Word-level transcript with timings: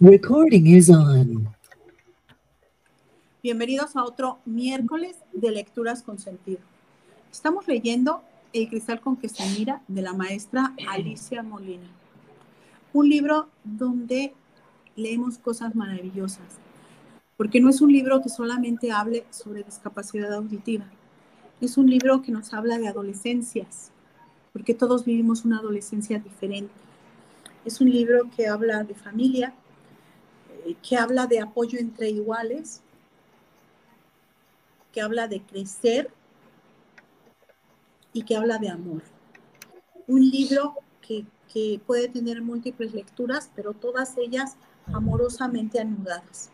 Recording 0.00 0.66
is 0.66 0.90
on. 0.90 1.54
Bienvenidos 3.44 3.94
a 3.94 4.02
otro 4.02 4.40
miércoles 4.44 5.16
de 5.32 5.52
lecturas 5.52 6.02
con 6.02 6.18
sentido. 6.18 6.58
Estamos 7.30 7.68
leyendo 7.68 8.20
El 8.52 8.68
cristal 8.68 9.00
con 9.00 9.16
que 9.16 9.28
se 9.28 9.46
mira 9.56 9.82
de 9.86 10.02
la 10.02 10.12
maestra 10.12 10.74
Alicia 10.88 11.44
Molina. 11.44 11.86
Un 12.92 13.08
libro 13.08 13.48
donde 13.62 14.34
leemos 14.96 15.38
cosas 15.38 15.76
maravillosas, 15.76 16.58
porque 17.36 17.60
no 17.60 17.70
es 17.70 17.80
un 17.80 17.92
libro 17.92 18.20
que 18.20 18.30
solamente 18.30 18.90
hable 18.90 19.24
sobre 19.30 19.62
discapacidad 19.62 20.34
auditiva, 20.34 20.86
es 21.60 21.78
un 21.78 21.88
libro 21.88 22.20
que 22.20 22.32
nos 22.32 22.52
habla 22.52 22.78
de 22.78 22.88
adolescencias, 22.88 23.92
porque 24.52 24.74
todos 24.74 25.04
vivimos 25.04 25.44
una 25.44 25.58
adolescencia 25.58 26.18
diferente. 26.18 26.74
Es 27.64 27.80
un 27.80 27.90
libro 27.90 28.28
que 28.36 28.48
habla 28.48 28.82
de 28.82 28.94
familia, 28.94 29.54
que 30.82 30.96
habla 30.96 31.26
de 31.26 31.40
apoyo 31.40 31.78
entre 31.78 32.10
iguales, 32.10 32.82
que 34.92 35.00
habla 35.00 35.28
de 35.28 35.42
crecer 35.42 36.10
y 38.12 38.22
que 38.22 38.36
habla 38.36 38.58
de 38.58 38.70
amor. 38.70 39.02
Un 40.06 40.30
libro 40.30 40.76
que, 41.00 41.26
que 41.52 41.80
puede 41.86 42.08
tener 42.08 42.42
múltiples 42.42 42.94
lecturas, 42.94 43.50
pero 43.54 43.72
todas 43.72 44.16
ellas 44.16 44.56
amorosamente 44.86 45.80
anudadas. 45.80 46.50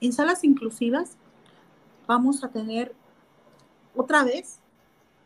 En 0.00 0.12
salas 0.12 0.44
inclusivas 0.44 1.16
vamos 2.06 2.42
a 2.44 2.48
tener 2.48 2.94
otra 3.94 4.24
vez 4.24 4.60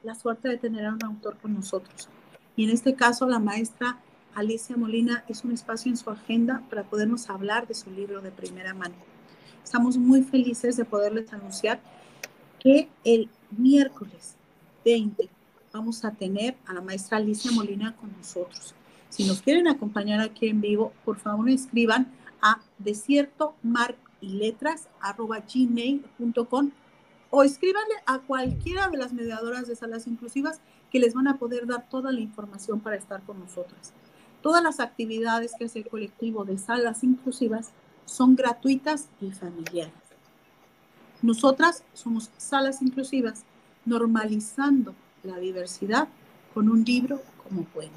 la 0.02 0.14
suerte 0.14 0.48
de 0.48 0.58
tener 0.58 0.86
a 0.86 0.94
un 0.94 1.04
autor 1.04 1.36
con 1.38 1.54
nosotros. 1.54 2.08
Y 2.56 2.64
en 2.64 2.70
este 2.70 2.94
caso, 2.94 3.26
la 3.26 3.38
maestra 3.38 3.98
Alicia 4.34 4.76
Molina 4.76 5.24
es 5.28 5.44
un 5.44 5.52
espacio 5.52 5.90
en 5.90 5.96
su 5.96 6.08
agenda 6.10 6.62
para 6.70 6.84
podernos 6.84 7.28
hablar 7.28 7.66
de 7.66 7.74
su 7.74 7.90
libro 7.90 8.22
de 8.22 8.30
primera 8.30 8.72
mano. 8.72 8.94
Estamos 9.62 9.96
muy 9.98 10.22
felices 10.22 10.76
de 10.76 10.84
poderles 10.84 11.32
anunciar 11.32 11.80
que 12.58 12.88
el 13.04 13.28
miércoles 13.50 14.36
20 14.84 15.28
vamos 15.72 16.04
a 16.04 16.12
tener 16.12 16.56
a 16.66 16.72
la 16.72 16.80
maestra 16.80 17.18
Alicia 17.18 17.52
Molina 17.52 17.94
con 17.96 18.10
nosotros. 18.16 18.74
Si 19.10 19.24
nos 19.24 19.42
quieren 19.42 19.68
acompañar 19.68 20.20
aquí 20.20 20.48
en 20.48 20.60
vivo, 20.60 20.92
por 21.04 21.18
favor 21.18 21.50
escriban 21.50 22.10
a 22.40 22.60
desierto 22.78 23.54
mar 23.62 23.96
y 24.20 24.30
letras 24.30 24.88
gmail.com 25.52 26.70
o 27.30 27.42
escríbanle 27.42 27.94
a 28.06 28.18
cualquiera 28.20 28.88
de 28.88 28.98
las 28.98 29.12
mediadoras 29.12 29.66
de 29.66 29.76
salas 29.76 30.06
inclusivas 30.06 30.60
que 30.90 30.98
les 30.98 31.14
van 31.14 31.28
a 31.28 31.38
poder 31.38 31.66
dar 31.66 31.88
toda 31.88 32.12
la 32.12 32.20
información 32.20 32.80
para 32.80 32.96
estar 32.96 33.22
con 33.22 33.38
nosotras. 33.38 33.92
Todas 34.42 34.62
las 34.62 34.80
actividades 34.80 35.52
que 35.56 35.66
hace 35.66 35.78
el 35.78 35.88
colectivo 35.88 36.44
de 36.44 36.58
salas 36.58 37.04
inclusivas 37.04 37.70
son 38.04 38.34
gratuitas 38.34 39.08
y 39.20 39.30
familiares. 39.30 39.94
Nosotras 41.22 41.84
somos 41.94 42.30
salas 42.36 42.82
inclusivas 42.82 43.44
normalizando 43.84 44.94
la 45.22 45.38
diversidad 45.38 46.08
con 46.52 46.68
un 46.68 46.84
libro 46.84 47.22
como 47.42 47.62
puente. 47.64 47.94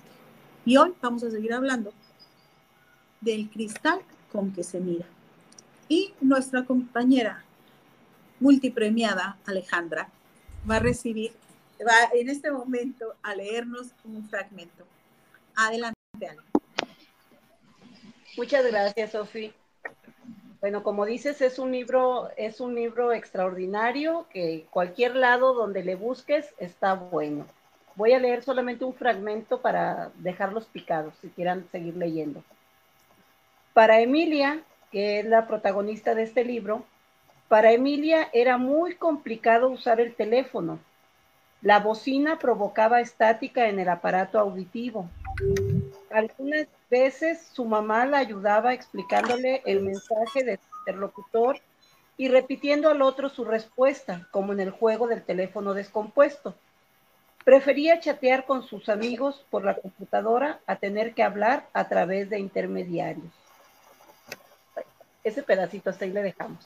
Y 0.65 0.77
hoy 0.77 0.93
vamos 1.01 1.23
a 1.23 1.31
seguir 1.31 1.53
hablando 1.53 1.91
del 3.21 3.49
cristal 3.49 3.99
con 4.31 4.51
que 4.51 4.63
se 4.63 4.79
mira. 4.79 5.07
Y 5.89 6.13
nuestra 6.21 6.65
compañera 6.65 7.43
multipremiada 8.39 9.37
Alejandra 9.45 10.09
va 10.69 10.75
a 10.75 10.79
recibir, 10.79 11.31
va 11.81 12.09
en 12.13 12.29
este 12.29 12.51
momento 12.51 13.15
a 13.23 13.35
leernos 13.35 13.87
un 14.03 14.27
fragmento. 14.29 14.85
Adelante. 15.55 15.94
Muchas 18.37 18.65
gracias, 18.65 19.11
Sofi. 19.11 19.53
Bueno, 20.61 20.83
como 20.83 21.05
dices, 21.05 21.41
es 21.41 21.59
un 21.59 21.71
libro, 21.71 22.29
es 22.37 22.59
un 22.59 22.75
libro 22.75 23.13
extraordinario 23.13 24.25
que 24.31 24.65
cualquier 24.71 25.15
lado 25.15 25.53
donde 25.53 25.83
le 25.83 25.95
busques 25.95 26.53
está 26.57 26.95
bueno. 26.95 27.45
Voy 27.95 28.13
a 28.13 28.19
leer 28.19 28.43
solamente 28.43 28.83
un 28.83 28.93
fragmento 28.93 29.61
para 29.61 30.11
dejarlos 30.15 30.65
picados, 30.65 31.13
si 31.21 31.29
quieran 31.29 31.67
seguir 31.71 31.95
leyendo. 31.95 32.43
Para 33.73 33.99
Emilia, 34.01 34.63
que 34.91 35.19
es 35.19 35.25
la 35.25 35.47
protagonista 35.47 36.15
de 36.15 36.23
este 36.23 36.43
libro, 36.43 36.83
para 37.47 37.71
Emilia 37.71 38.29
era 38.33 38.57
muy 38.57 38.95
complicado 38.95 39.69
usar 39.69 39.99
el 39.99 40.15
teléfono. 40.15 40.79
La 41.61 41.79
bocina 41.79 42.39
provocaba 42.39 43.01
estática 43.01 43.67
en 43.67 43.79
el 43.79 43.89
aparato 43.89 44.39
auditivo. 44.39 45.09
Algunas 46.11 46.67
veces 46.89 47.47
su 47.53 47.65
mamá 47.65 48.05
la 48.05 48.19
ayudaba 48.19 48.73
explicándole 48.73 49.61
el 49.65 49.81
mensaje 49.81 50.43
del 50.43 50.59
interlocutor 50.79 51.59
y 52.17 52.29
repitiendo 52.29 52.89
al 52.89 53.01
otro 53.01 53.29
su 53.29 53.43
respuesta, 53.43 54.27
como 54.31 54.53
en 54.53 54.59
el 54.59 54.71
juego 54.71 55.07
del 55.07 55.23
teléfono 55.23 55.73
descompuesto. 55.73 56.55
Prefería 57.43 57.99
chatear 57.99 58.45
con 58.45 58.63
sus 58.63 58.89
amigos 58.89 59.45
por 59.49 59.65
la 59.65 59.75
computadora 59.75 60.59
a 60.65 60.77
tener 60.77 61.13
que 61.13 61.23
hablar 61.23 61.67
a 61.73 61.87
través 61.87 62.29
de 62.29 62.39
intermediarios. 62.39 63.33
Ese 65.23 65.43
pedacito 65.43 65.89
hasta 65.89 66.05
ahí 66.05 66.11
le 66.11 66.21
dejamos. 66.21 66.65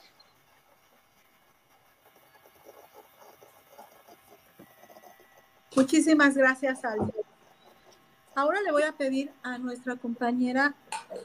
Muchísimas 5.74 6.36
gracias, 6.36 6.84
Aldo. 6.84 7.12
Ahora 8.34 8.60
le 8.62 8.70
voy 8.70 8.84
a 8.84 8.92
pedir 8.92 9.30
a 9.42 9.58
nuestra 9.58 9.96
compañera 9.96 10.74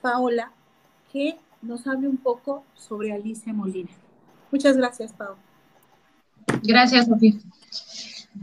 Paola 0.02 0.52
que 1.14 1.38
nos 1.62 1.88
hable 1.88 2.08
un 2.08 2.18
poco 2.18 2.64
sobre 2.76 3.14
Alicia 3.14 3.54
Molina. 3.54 3.92
Muchas 4.52 4.76
gracias, 4.76 5.14
Paola. 5.14 5.38
Gracias, 6.64 7.06
Sofía. 7.06 7.34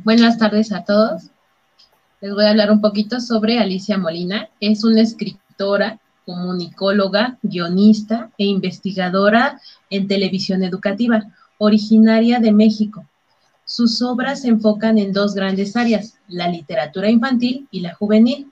Buenas 0.05 0.39
tardes 0.39 0.73
a 0.73 0.84
todos. 0.84 1.31
Les 2.21 2.33
voy 2.33 2.45
a 2.45 2.50
hablar 2.50 2.71
un 2.71 2.81
poquito 2.81 3.21
sobre 3.21 3.59
Alicia 3.59 3.99
Molina. 3.99 4.49
Es 4.61 4.84
una 4.84 5.03
escritora, 5.03 6.00
comunicóloga, 6.25 7.39
guionista 7.43 8.31
e 8.39 8.44
investigadora 8.44 9.61
en 9.91 10.06
televisión 10.06 10.62
educativa, 10.62 11.25
originaria 11.59 12.39
de 12.39 12.53
México. 12.53 13.05
Sus 13.65 14.03
obras 14.03 14.43
se 14.43 14.49
enfocan 14.49 14.99
en 14.99 15.12
dos 15.12 15.34
grandes 15.34 15.77
áreas, 15.77 16.19
la 16.29 16.49
literatura 16.49 17.11
infantil 17.11 17.67
y 17.71 17.81
la 17.81 17.94
juvenil, 17.94 18.51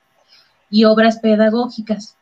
y 0.71 0.85
obras 0.85 1.19
pedagógicas. 1.19 2.17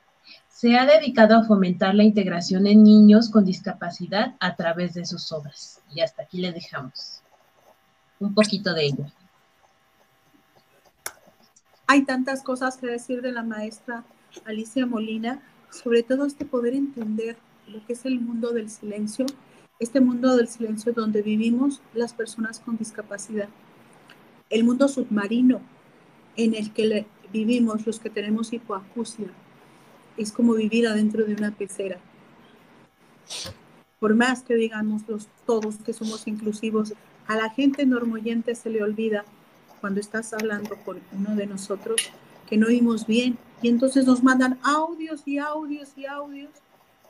Se 0.49 0.77
ha 0.77 0.87
dedicado 0.87 1.37
a 1.37 1.45
fomentar 1.45 1.95
la 1.95 2.03
integración 2.03 2.67
en 2.67 2.83
niños 2.83 3.31
con 3.31 3.45
discapacidad 3.45 4.35
a 4.41 4.57
través 4.57 4.95
de 4.95 5.05
sus 5.05 5.31
obras. 5.31 5.81
Y 5.95 6.01
hasta 6.01 6.23
aquí 6.23 6.39
le 6.39 6.53
dejamos 6.53 7.21
un 8.19 8.35
poquito 8.35 8.75
de 8.75 8.87
ello. 8.87 9.05
Hay 11.87 12.05
tantas 12.05 12.43
cosas 12.43 12.77
que 12.77 12.89
decir 12.89 13.23
de 13.23 13.33
la 13.33 13.45
maestra 13.45 14.05
Alicia 14.45 14.85
Molina, 14.85 15.41
sobre 15.71 16.03
todo 16.03 16.27
este 16.27 16.45
poder 16.45 16.75
entender 16.75 17.37
lo 17.67 17.85
que 17.87 17.93
es 17.93 18.05
el 18.05 18.21
mundo 18.21 18.53
del 18.53 18.71
silencio 18.71 19.27
este 19.79 20.01
mundo 20.01 20.37
del 20.37 20.49
silencio 20.49 20.93
donde 20.93 21.23
vivimos 21.23 21.81
las 21.95 22.13
personas 22.13 22.59
con 22.59 22.77
discapacidad, 22.77 23.49
el 24.51 24.65
mundo 24.65 24.89
submarino 24.89 25.61
en 26.37 26.55
el 26.55 26.73
que 26.73 27.07
vivimos 27.33 27.87
los 27.87 28.01
que 28.01 28.11
tenemos 28.11 28.53
hipoacusia, 28.53 29.29
es 30.17 30.33
como 30.33 30.55
vivir 30.55 30.87
adentro 30.87 31.25
de 31.25 31.35
una 31.35 31.53
pecera. 31.53 31.99
Por 34.01 34.15
más 34.15 34.43
que 34.43 34.55
digamos 34.55 35.03
los, 35.09 35.29
todos 35.47 35.77
que 35.77 35.93
somos 35.93 36.27
inclusivos, 36.27 36.95
a 37.27 37.37
la 37.37 37.51
gente 37.51 37.85
normoyente 37.87 38.55
se 38.55 38.71
le 38.71 38.83
olvida 38.83 39.25
cuando 39.81 40.01
estás 40.01 40.33
hablando 40.33 40.77
con 40.85 41.01
uno 41.13 41.37
de 41.37 41.47
nosotros 41.47 42.11
que 42.49 42.57
no 42.57 42.67
oímos 42.67 43.07
bien 43.07 43.39
y 43.63 43.69
entonces 43.69 44.07
nos 44.07 44.23
mandan 44.23 44.59
audios 44.63 45.23
y 45.27 45.39
audios 45.39 45.91
y 45.97 46.07
audios 46.07 46.51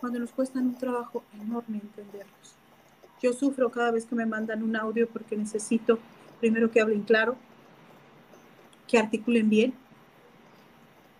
cuando 0.00 0.18
nos 0.18 0.30
cuestan 0.30 0.66
un 0.66 0.74
trabajo 0.74 1.22
enorme 1.40 1.80
entenderlos. 1.82 2.54
Yo 3.22 3.32
sufro 3.32 3.70
cada 3.70 3.90
vez 3.90 4.06
que 4.06 4.14
me 4.14 4.26
mandan 4.26 4.62
un 4.62 4.76
audio 4.76 5.08
porque 5.08 5.36
necesito 5.36 5.98
primero 6.40 6.70
que 6.70 6.80
hablen 6.80 7.02
claro, 7.02 7.36
que 8.86 8.98
articulen 8.98 9.48
bien 9.48 9.74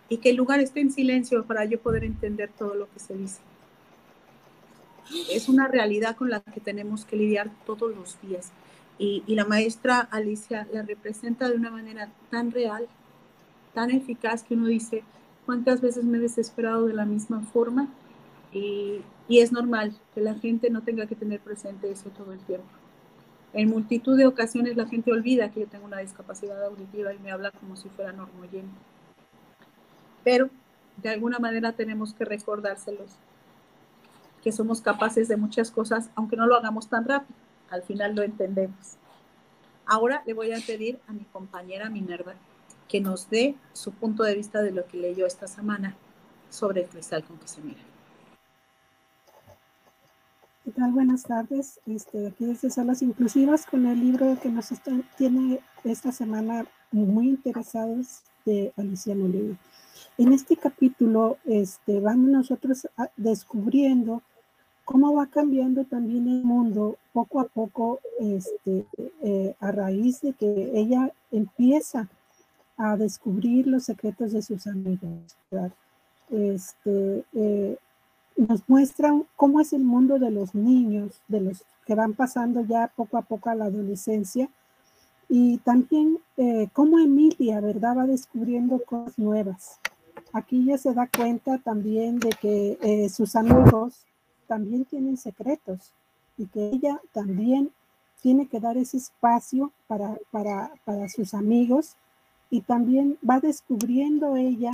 y 0.09 0.17
que 0.17 0.31
el 0.31 0.35
lugar 0.35 0.59
esté 0.59 0.81
en 0.81 0.91
silencio 0.91 1.45
para 1.45 1.65
yo 1.65 1.79
poder 1.79 2.03
entender 2.03 2.49
todo 2.57 2.73
lo 2.73 2.89
que 2.91 2.99
se 2.99 3.15
dice. 3.15 3.39
Es 5.31 5.49
una 5.49 5.67
realidad 5.67 6.15
con 6.15 6.29
la 6.29 6.41
que 6.41 6.59
tenemos 6.59 7.05
que 7.05 7.15
lidiar 7.15 7.49
todos 7.65 7.95
los 7.95 8.19
días. 8.21 8.51
Y, 8.97 9.23
y 9.27 9.35
la 9.35 9.45
maestra 9.45 9.99
Alicia 9.99 10.67
la 10.73 10.81
representa 10.81 11.47
de 11.47 11.55
una 11.55 11.71
manera 11.71 12.09
tan 12.29 12.51
real, 12.51 12.87
tan 13.73 13.91
eficaz 13.91 14.43
que 14.43 14.55
uno 14.55 14.67
dice, 14.67 15.03
¿cuántas 15.45 15.81
veces 15.81 16.03
me 16.03 16.17
he 16.17 16.21
desesperado 16.21 16.85
de 16.85 16.93
la 16.93 17.05
misma 17.05 17.41
forma? 17.41 17.87
Y, 18.51 19.01
y 19.27 19.39
es 19.39 19.51
normal 19.51 19.95
que 20.13 20.21
la 20.21 20.33
gente 20.33 20.69
no 20.69 20.81
tenga 20.81 21.05
que 21.05 21.15
tener 21.15 21.39
presente 21.39 21.89
eso 21.89 22.09
todo 22.09 22.33
el 22.33 22.39
tiempo. 22.39 22.67
En 23.53 23.69
multitud 23.69 24.17
de 24.17 24.27
ocasiones 24.27 24.75
la 24.75 24.85
gente 24.85 25.11
olvida 25.11 25.49
que 25.51 25.61
yo 25.61 25.67
tengo 25.67 25.85
una 25.85 25.99
discapacidad 25.99 26.63
auditiva 26.65 27.13
y 27.13 27.19
me 27.19 27.31
habla 27.31 27.51
como 27.51 27.75
si 27.75 27.89
fuera 27.89 28.11
normoyente. 28.11 28.77
Pero 30.29 30.47
de 30.97 31.09
alguna 31.09 31.39
manera 31.39 31.71
tenemos 31.73 32.13
que 32.13 32.23
recordárselos 32.23 33.15
que 34.43 34.51
somos 34.51 34.79
capaces 34.79 35.27
de 35.27 35.37
muchas 35.37 35.71
cosas, 35.71 36.11
aunque 36.13 36.35
no 36.35 36.45
lo 36.45 36.55
hagamos 36.55 36.87
tan 36.87 37.03
rápido. 37.03 37.35
Al 37.71 37.81
final 37.81 38.13
lo 38.13 38.21
entendemos. 38.21 38.97
Ahora 39.87 40.21
le 40.27 40.35
voy 40.35 40.51
a 40.51 40.59
pedir 40.59 40.99
a 41.07 41.13
mi 41.13 41.23
compañera 41.23 41.89
Minerva 41.89 42.35
que 42.87 43.01
nos 43.01 43.27
dé 43.31 43.55
su 43.73 43.91
punto 43.91 44.21
de 44.21 44.35
vista 44.35 44.61
de 44.61 44.69
lo 44.69 44.85
que 44.85 44.97
leyó 44.97 45.25
esta 45.25 45.47
semana 45.47 45.95
sobre 46.51 46.81
el 46.83 46.89
cristal 46.89 47.23
con 47.23 47.39
que 47.39 47.47
se 47.47 47.61
mira. 47.61 47.81
¿Qué 50.63 50.69
tal? 50.69 50.91
Buenas 50.91 51.23
tardes. 51.23 51.79
Este, 51.87 52.27
aquí 52.27 52.45
desde 52.45 52.69
Salas 52.69 53.01
Inclusivas 53.01 53.65
con 53.65 53.87
el 53.87 53.99
libro 53.99 54.37
que 54.39 54.49
nos 54.49 54.69
tiene 55.17 55.59
esta 55.83 56.11
semana 56.11 56.67
muy 56.91 57.29
interesados 57.29 58.21
de 58.45 58.71
Alicia 58.77 59.15
Molina. 59.15 59.57
En 60.19 60.33
este 60.33 60.57
capítulo 60.57 61.37
este, 61.45 62.01
vamos 62.01 62.29
nosotros 62.29 62.85
descubriendo 63.15 64.21
cómo 64.83 65.13
va 65.13 65.27
cambiando 65.27 65.85
también 65.85 66.27
el 66.27 66.43
mundo 66.43 66.97
poco 67.13 67.39
a 67.39 67.45
poco 67.45 68.01
este, 68.19 68.85
eh, 69.21 69.55
a 69.61 69.71
raíz 69.71 70.19
de 70.19 70.33
que 70.33 70.71
ella 70.73 71.13
empieza 71.31 72.09
a 72.75 72.97
descubrir 72.97 73.67
los 73.67 73.83
secretos 73.83 74.33
de 74.33 74.41
sus 74.41 74.67
amigos. 74.67 75.37
Este, 76.29 77.23
eh, 77.31 77.77
nos 78.35 78.67
muestran 78.67 79.23
cómo 79.37 79.61
es 79.61 79.71
el 79.71 79.85
mundo 79.85 80.19
de 80.19 80.31
los 80.31 80.53
niños, 80.53 81.21
de 81.29 81.39
los 81.39 81.63
que 81.85 81.95
van 81.95 82.13
pasando 82.13 82.59
ya 82.59 82.91
poco 82.93 83.15
a 83.15 83.21
poco 83.21 83.51
a 83.51 83.55
la 83.55 83.65
adolescencia, 83.65 84.49
y 85.29 85.59
también 85.59 86.19
eh, 86.35 86.67
cómo 86.73 86.99
Emilia, 86.99 87.61
¿verdad?, 87.61 87.99
va 87.99 88.05
descubriendo 88.05 88.83
cosas 88.83 89.17
nuevas. 89.17 89.79
Aquí 90.33 90.65
ya 90.65 90.77
se 90.77 90.93
da 90.93 91.07
cuenta 91.07 91.57
también 91.57 92.19
de 92.19 92.29
que 92.29 92.77
eh, 92.81 93.09
sus 93.09 93.35
amigos 93.35 94.05
también 94.47 94.85
tienen 94.85 95.17
secretos 95.17 95.93
y 96.37 96.45
que 96.47 96.69
ella 96.69 96.99
también 97.13 97.71
tiene 98.21 98.47
que 98.47 98.59
dar 98.59 98.77
ese 98.77 98.97
espacio 98.97 99.71
para, 99.87 100.17
para, 100.31 100.71
para 100.85 101.07
sus 101.09 101.33
amigos 101.33 101.95
y 102.49 102.61
también 102.61 103.17
va 103.27 103.39
descubriendo 103.39 104.35
ella 104.35 104.71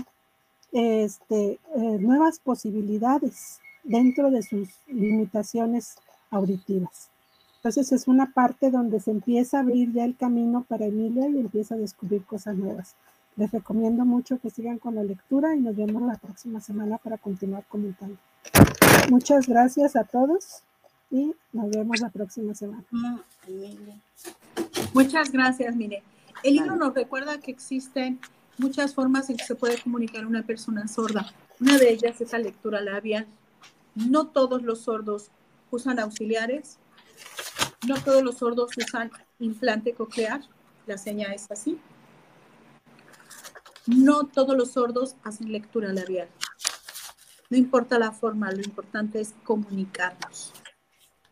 este, 0.71 1.59
eh, 1.75 1.97
nuevas 2.00 2.39
posibilidades 2.39 3.59
dentro 3.83 4.31
de 4.31 4.44
sus 4.44 4.69
limitaciones 4.88 5.95
auditivas. 6.31 7.09
Entonces 7.57 7.92
es 7.92 8.07
una 8.07 8.31
parte 8.31 8.71
donde 8.71 9.00
se 9.00 9.12
empieza 9.12 9.57
a 9.57 9.62
abrir 9.62 9.92
ya 9.92 10.06
el 10.06 10.15
camino 10.15 10.65
para 10.68 10.86
Emilia 10.86 11.27
y 11.30 11.39
empieza 11.39 11.75
a 11.75 11.80
descubrir 11.80 12.24
cosas 12.24 12.56
nuevas. 12.56 12.95
Les 13.38 13.52
recomiendo 13.52 14.06
mucho 14.06 14.40
que 14.40 14.50
sigan 14.50 14.80
con 14.80 14.96
la 14.96 15.04
lectura 15.04 15.56
y 15.56 15.60
nos 15.60 15.76
vemos 15.76 16.02
la 16.04 16.16
próxima 16.16 16.62
semana 16.62 16.98
para 16.98 17.18
continuar 17.18 17.66
comentando. 17.68 18.18
Muchas 19.10 19.48
gracias 19.48 19.96
a 19.96 20.06
todos 20.06 20.64
y 21.12 21.34
nos 21.52 21.70
vemos 21.70 22.00
la 22.00 22.10
próxima 22.10 22.56
semana. 22.56 22.84
Muchas 24.94 25.32
gracias, 25.32 25.76
Mire. 25.76 26.04
El 26.44 26.56
libro 26.56 26.76
nos 26.76 26.94
recuerda 26.94 27.40
que 27.40 27.52
existen 27.52 28.20
muchas 28.58 28.94
formas 28.94 29.30
en 29.30 29.38
que 29.38 29.44
se 29.44 29.56
puede 29.56 29.81
comunicar 29.81 30.26
una 30.26 30.44
persona 30.44 30.88
sorda. 30.88 31.31
Una 31.60 31.78
de 31.78 31.90
ellas 31.90 32.22
es 32.22 32.31
la 32.31 32.40
lectura 32.40 32.81
labial. 32.81 33.28
No 33.96 34.28
todos 34.28 34.62
los 34.62 34.81
sordos 34.81 35.30
usan 35.72 36.00
auxiliares, 36.00 36.78
no 37.88 37.96
todos 37.96 38.24
los 38.24 38.38
sordos 38.38 38.72
usan 38.78 39.12
implante 39.40 39.94
coclear, 39.94 40.42
la 40.86 40.98
seña 40.98 41.34
es 41.34 41.50
así. 41.52 41.80
No 43.88 44.26
todos 44.26 44.58
los 44.58 44.72
sordos 44.72 45.16
hacen 45.24 45.52
lectura 45.52 45.94
labial. 45.94 46.28
No 47.50 47.58
importa 47.58 48.00
la 48.00 48.12
forma, 48.12 48.52
lo 48.52 48.62
importante 48.62 49.22
es 49.22 49.36
comunicarnos. 49.44 50.52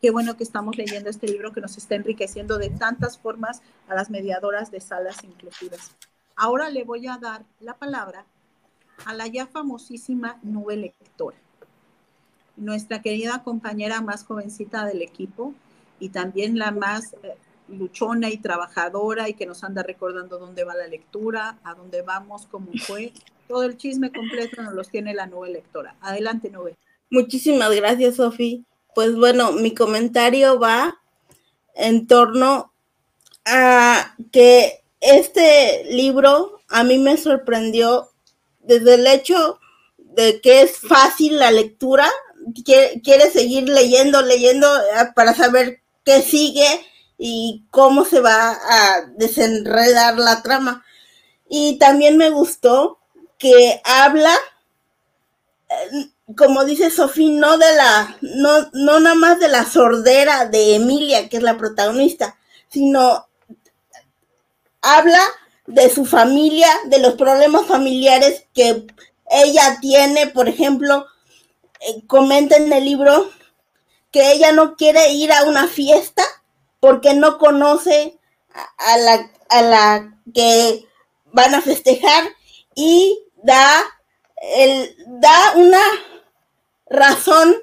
Qué 0.00 0.10
bueno 0.10 0.36
que 0.36 0.44
estamos 0.44 0.76
leyendo 0.76 1.10
este 1.10 1.26
libro 1.26 1.52
que 1.52 1.60
nos 1.60 1.76
está 1.76 1.96
enriqueciendo 1.96 2.58
de 2.58 2.70
tantas 2.70 3.18
formas 3.18 3.62
a 3.88 3.94
las 3.94 4.10
mediadoras 4.10 4.70
de 4.70 4.80
salas 4.80 5.24
inclusivas. 5.24 5.92
Ahora 6.36 6.70
le 6.70 6.84
voy 6.84 7.08
a 7.08 7.18
dar 7.18 7.44
la 7.58 7.74
palabra 7.74 8.24
a 9.06 9.14
la 9.14 9.26
ya 9.26 9.46
famosísima 9.46 10.38
nube 10.42 10.76
lectora, 10.76 11.36
nuestra 12.56 13.02
querida 13.02 13.42
compañera 13.42 14.00
más 14.00 14.24
jovencita 14.24 14.84
del 14.84 15.02
equipo 15.02 15.54
y 15.98 16.10
también 16.10 16.58
la 16.58 16.70
más 16.70 17.14
eh, 17.22 17.36
luchona 17.68 18.30
y 18.30 18.38
trabajadora 18.38 19.28
y 19.28 19.34
que 19.34 19.46
nos 19.46 19.64
anda 19.64 19.82
recordando 19.82 20.38
dónde 20.38 20.64
va 20.64 20.74
la 20.74 20.86
lectura, 20.86 21.58
a 21.64 21.74
dónde 21.74 22.02
vamos, 22.02 22.46
cómo 22.50 22.70
fue. 22.86 23.12
Todo 23.48 23.64
el 23.64 23.76
chisme 23.76 24.12
completo 24.12 24.62
nos 24.62 24.74
los 24.74 24.88
tiene 24.88 25.14
la 25.14 25.26
nube 25.26 25.50
lectora. 25.50 25.96
Adelante, 26.00 26.50
nube. 26.50 26.76
Muchísimas 27.10 27.74
gracias, 27.74 28.16
Sofi 28.16 28.64
pues 28.94 29.16
bueno, 29.16 29.52
mi 29.52 29.74
comentario 29.74 30.58
va 30.58 31.00
en 31.74 32.06
torno 32.06 32.72
a 33.44 34.14
que 34.32 34.84
este 35.00 35.84
libro 35.90 36.60
a 36.68 36.84
mí 36.84 36.98
me 36.98 37.16
sorprendió 37.16 38.10
desde 38.60 38.94
el 38.94 39.06
hecho 39.06 39.58
de 39.98 40.40
que 40.40 40.62
es 40.62 40.78
fácil 40.78 41.38
la 41.38 41.50
lectura, 41.50 42.08
quiere, 42.64 43.30
seguir 43.30 43.68
leyendo, 43.68 44.22
leyendo 44.22 44.68
eh, 44.76 45.10
para 45.14 45.34
saber 45.34 45.80
qué 46.04 46.22
sigue 46.22 46.66
y 47.18 47.64
cómo 47.70 48.04
se 48.04 48.20
va 48.20 48.50
a 48.50 49.06
desenredar 49.16 50.18
la 50.18 50.42
trama. 50.42 50.84
Y 51.48 51.78
también 51.78 52.16
me 52.16 52.30
gustó 52.30 52.98
que 53.38 53.80
habla 53.84 54.34
eh, 55.68 56.10
como 56.36 56.64
dice 56.64 56.90
Sofía, 56.90 57.38
no 57.38 57.58
de 57.58 57.74
la, 57.76 58.16
no, 58.22 58.70
no 58.72 59.00
nada 59.00 59.14
más 59.14 59.40
de 59.40 59.48
la 59.48 59.64
sordera 59.64 60.46
de 60.46 60.76
Emilia, 60.76 61.28
que 61.28 61.36
es 61.36 61.42
la 61.42 61.58
protagonista, 61.58 62.38
sino 62.68 63.26
habla 64.80 65.20
de 65.66 65.90
su 65.90 66.06
familia, 66.06 66.68
de 66.86 66.98
los 66.98 67.14
problemas 67.14 67.66
familiares 67.66 68.46
que 68.54 68.86
ella 69.30 69.78
tiene, 69.80 70.28
por 70.28 70.48
ejemplo, 70.48 71.06
eh, 71.80 72.02
comenta 72.06 72.56
en 72.56 72.72
el 72.72 72.84
libro 72.84 73.30
que 74.10 74.32
ella 74.32 74.52
no 74.52 74.76
quiere 74.76 75.12
ir 75.12 75.32
a 75.32 75.44
una 75.44 75.66
fiesta 75.66 76.22
porque 76.84 77.14
no 77.14 77.38
conoce 77.38 78.18
a, 78.76 78.98
la, 78.98 79.30
a 79.48 79.62
la 79.62 80.20
que 80.34 80.86
van 81.32 81.54
a 81.54 81.62
festejar 81.62 82.24
y 82.74 83.24
da, 83.42 83.82
el, 84.58 84.94
da 85.06 85.54
una 85.56 85.80
razón 86.84 87.56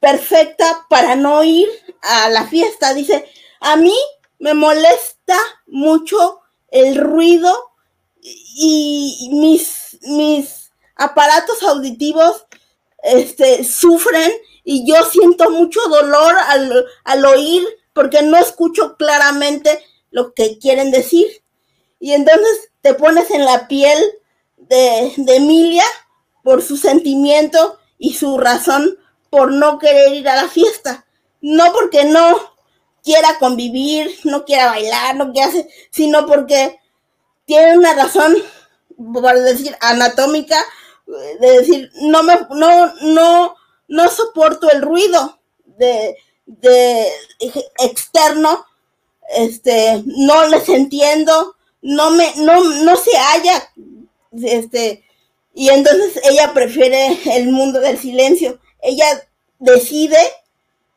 perfecta 0.00 0.84
para 0.88 1.14
no 1.14 1.44
ir 1.44 1.68
a 2.02 2.28
la 2.30 2.48
fiesta. 2.48 2.92
Dice, 2.92 3.24
a 3.60 3.76
mí 3.76 3.94
me 4.40 4.54
molesta 4.54 5.38
mucho 5.68 6.40
el 6.72 6.96
ruido 6.96 7.70
y 8.20 9.30
mis, 9.30 9.96
mis 10.02 10.72
aparatos 10.96 11.62
auditivos 11.62 12.46
este, 13.04 13.62
sufren 13.62 14.32
y 14.64 14.90
yo 14.90 15.04
siento 15.04 15.50
mucho 15.52 15.80
dolor 15.88 16.34
al, 16.48 16.84
al 17.04 17.24
oír 17.26 17.62
porque 17.92 18.22
no 18.22 18.38
escucho 18.38 18.96
claramente 18.96 19.82
lo 20.10 20.34
que 20.34 20.58
quieren 20.58 20.90
decir. 20.90 21.42
Y 21.98 22.12
entonces 22.12 22.70
te 22.80 22.94
pones 22.94 23.30
en 23.30 23.44
la 23.44 23.68
piel 23.68 23.98
de, 24.56 25.12
Emilia 25.16 25.84
por 26.42 26.62
su 26.62 26.76
sentimiento 26.76 27.78
y 27.98 28.14
su 28.14 28.38
razón 28.38 28.98
por 29.28 29.52
no 29.52 29.78
querer 29.78 30.14
ir 30.14 30.28
a 30.28 30.36
la 30.36 30.48
fiesta. 30.48 31.06
No 31.40 31.72
porque 31.72 32.04
no 32.04 32.36
quiera 33.02 33.38
convivir, 33.38 34.18
no 34.24 34.44
quiera 34.44 34.66
bailar, 34.66 35.16
no 35.16 35.32
quiera 35.32 35.48
hacer, 35.48 35.66
sino 35.90 36.26
porque 36.26 36.78
tiene 37.46 37.76
una 37.76 37.94
razón, 37.94 38.36
por 39.12 39.38
decir, 39.40 39.76
anatómica, 39.80 40.62
de 41.40 41.50
decir, 41.58 41.90
no 42.02 42.22
me, 42.22 42.38
no, 42.50 42.94
no, 43.02 43.56
no 43.88 44.08
soporto 44.08 44.70
el 44.70 44.82
ruido 44.82 45.40
de, 45.64 46.16
de 46.60 47.06
externo, 47.78 48.64
este, 49.36 50.02
no 50.04 50.48
les 50.48 50.68
entiendo, 50.68 51.56
no 51.82 52.10
me, 52.10 52.32
no, 52.36 52.62
no 52.62 52.96
se 52.96 53.16
halla, 53.16 53.72
este, 54.32 55.04
y 55.54 55.68
entonces 55.68 56.20
ella 56.24 56.52
prefiere 56.52 57.18
el 57.36 57.50
mundo 57.52 57.80
del 57.80 57.98
silencio. 57.98 58.58
Ella 58.82 59.06
decide 59.58 60.18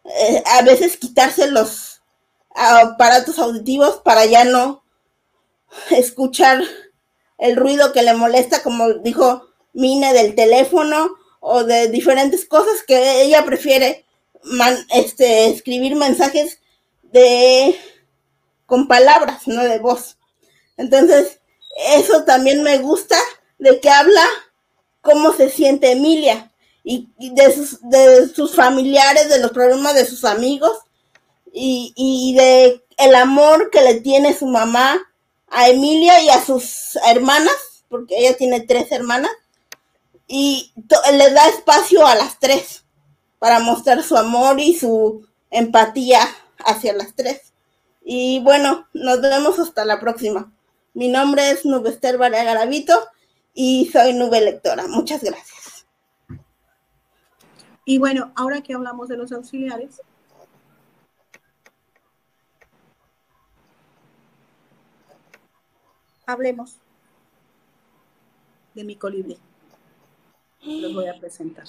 eh, 0.05 0.43
a 0.45 0.61
veces 0.61 0.97
quitarse 0.97 1.49
los 1.49 2.01
aparatos 2.55 3.39
auditivos 3.39 3.97
para 4.03 4.25
ya 4.25 4.43
no 4.43 4.83
escuchar 5.89 6.63
el 7.37 7.55
ruido 7.55 7.91
que 7.93 8.03
le 8.03 8.13
molesta, 8.13 8.61
como 8.63 8.93
dijo 8.93 9.47
Mine 9.73 10.13
del 10.13 10.35
teléfono 10.35 11.15
o 11.39 11.63
de 11.63 11.89
diferentes 11.89 12.45
cosas 12.45 12.83
que 12.85 13.23
ella 13.23 13.43
prefiere 13.43 14.05
este, 14.89 15.49
escribir 15.49 15.95
mensajes 15.95 16.59
de 17.03 17.75
con 18.65 18.87
palabras, 18.87 19.47
no 19.47 19.63
de 19.63 19.79
voz. 19.79 20.17
Entonces, 20.77 21.39
eso 21.89 22.23
también 22.23 22.63
me 22.63 22.77
gusta 22.79 23.17
de 23.59 23.79
que 23.79 23.89
habla 23.89 24.23
cómo 25.01 25.33
se 25.33 25.49
siente 25.49 25.91
Emilia 25.91 26.51
y, 26.83 27.09
de, 27.17 27.53
sus, 27.53 27.79
de 27.89 28.27
sus 28.29 28.55
familiares, 28.55 29.29
de 29.29 29.39
los 29.39 29.51
problemas 29.51 29.95
de 29.95 30.05
sus 30.05 30.25
amigos 30.25 30.77
y, 31.51 31.93
y 31.95 32.35
de 32.35 32.83
el 32.97 33.15
amor 33.15 33.69
que 33.69 33.81
le 33.81 34.01
tiene 34.01 34.37
su 34.37 34.47
mamá 34.47 34.99
a 35.49 35.69
Emilia 35.69 36.21
y 36.21 36.29
a 36.29 36.43
sus 36.43 36.97
hermanas, 37.07 37.83
porque 37.89 38.17
ella 38.17 38.35
tiene 38.37 38.61
tres 38.61 38.91
hermanas, 38.91 39.31
y 40.27 40.73
le 41.11 41.29
da 41.31 41.47
espacio 41.49 42.05
a 42.07 42.15
las 42.15 42.39
tres 42.39 42.82
para 43.43 43.59
mostrar 43.59 44.01
su 44.03 44.15
amor 44.15 44.61
y 44.61 44.73
su 44.73 45.27
empatía 45.49 46.21
hacia 46.59 46.93
las 46.93 47.13
tres. 47.13 47.51
Y 48.01 48.39
bueno, 48.39 48.87
nos 48.93 49.19
vemos 49.19 49.59
hasta 49.59 49.83
la 49.83 49.99
próxima. 49.99 50.53
Mi 50.93 51.09
nombre 51.09 51.51
es 51.51 51.65
Nubester 51.65 52.17
Varea 52.17 52.45
Garavito 52.45 52.93
y 53.53 53.89
soy 53.91 54.13
nube 54.13 54.39
lectora. 54.39 54.87
Muchas 54.87 55.21
gracias. 55.21 55.85
Y 57.83 57.97
bueno, 57.97 58.31
ahora 58.37 58.61
que 58.61 58.75
hablamos 58.75 59.09
de 59.09 59.17
los 59.17 59.33
auxiliares, 59.33 60.01
hablemos 66.25 66.77
de 68.73 68.85
mi 68.85 68.95
colibrí. 68.95 69.37
Los 70.61 70.93
voy 70.93 71.09
a 71.09 71.19
presentar. 71.19 71.65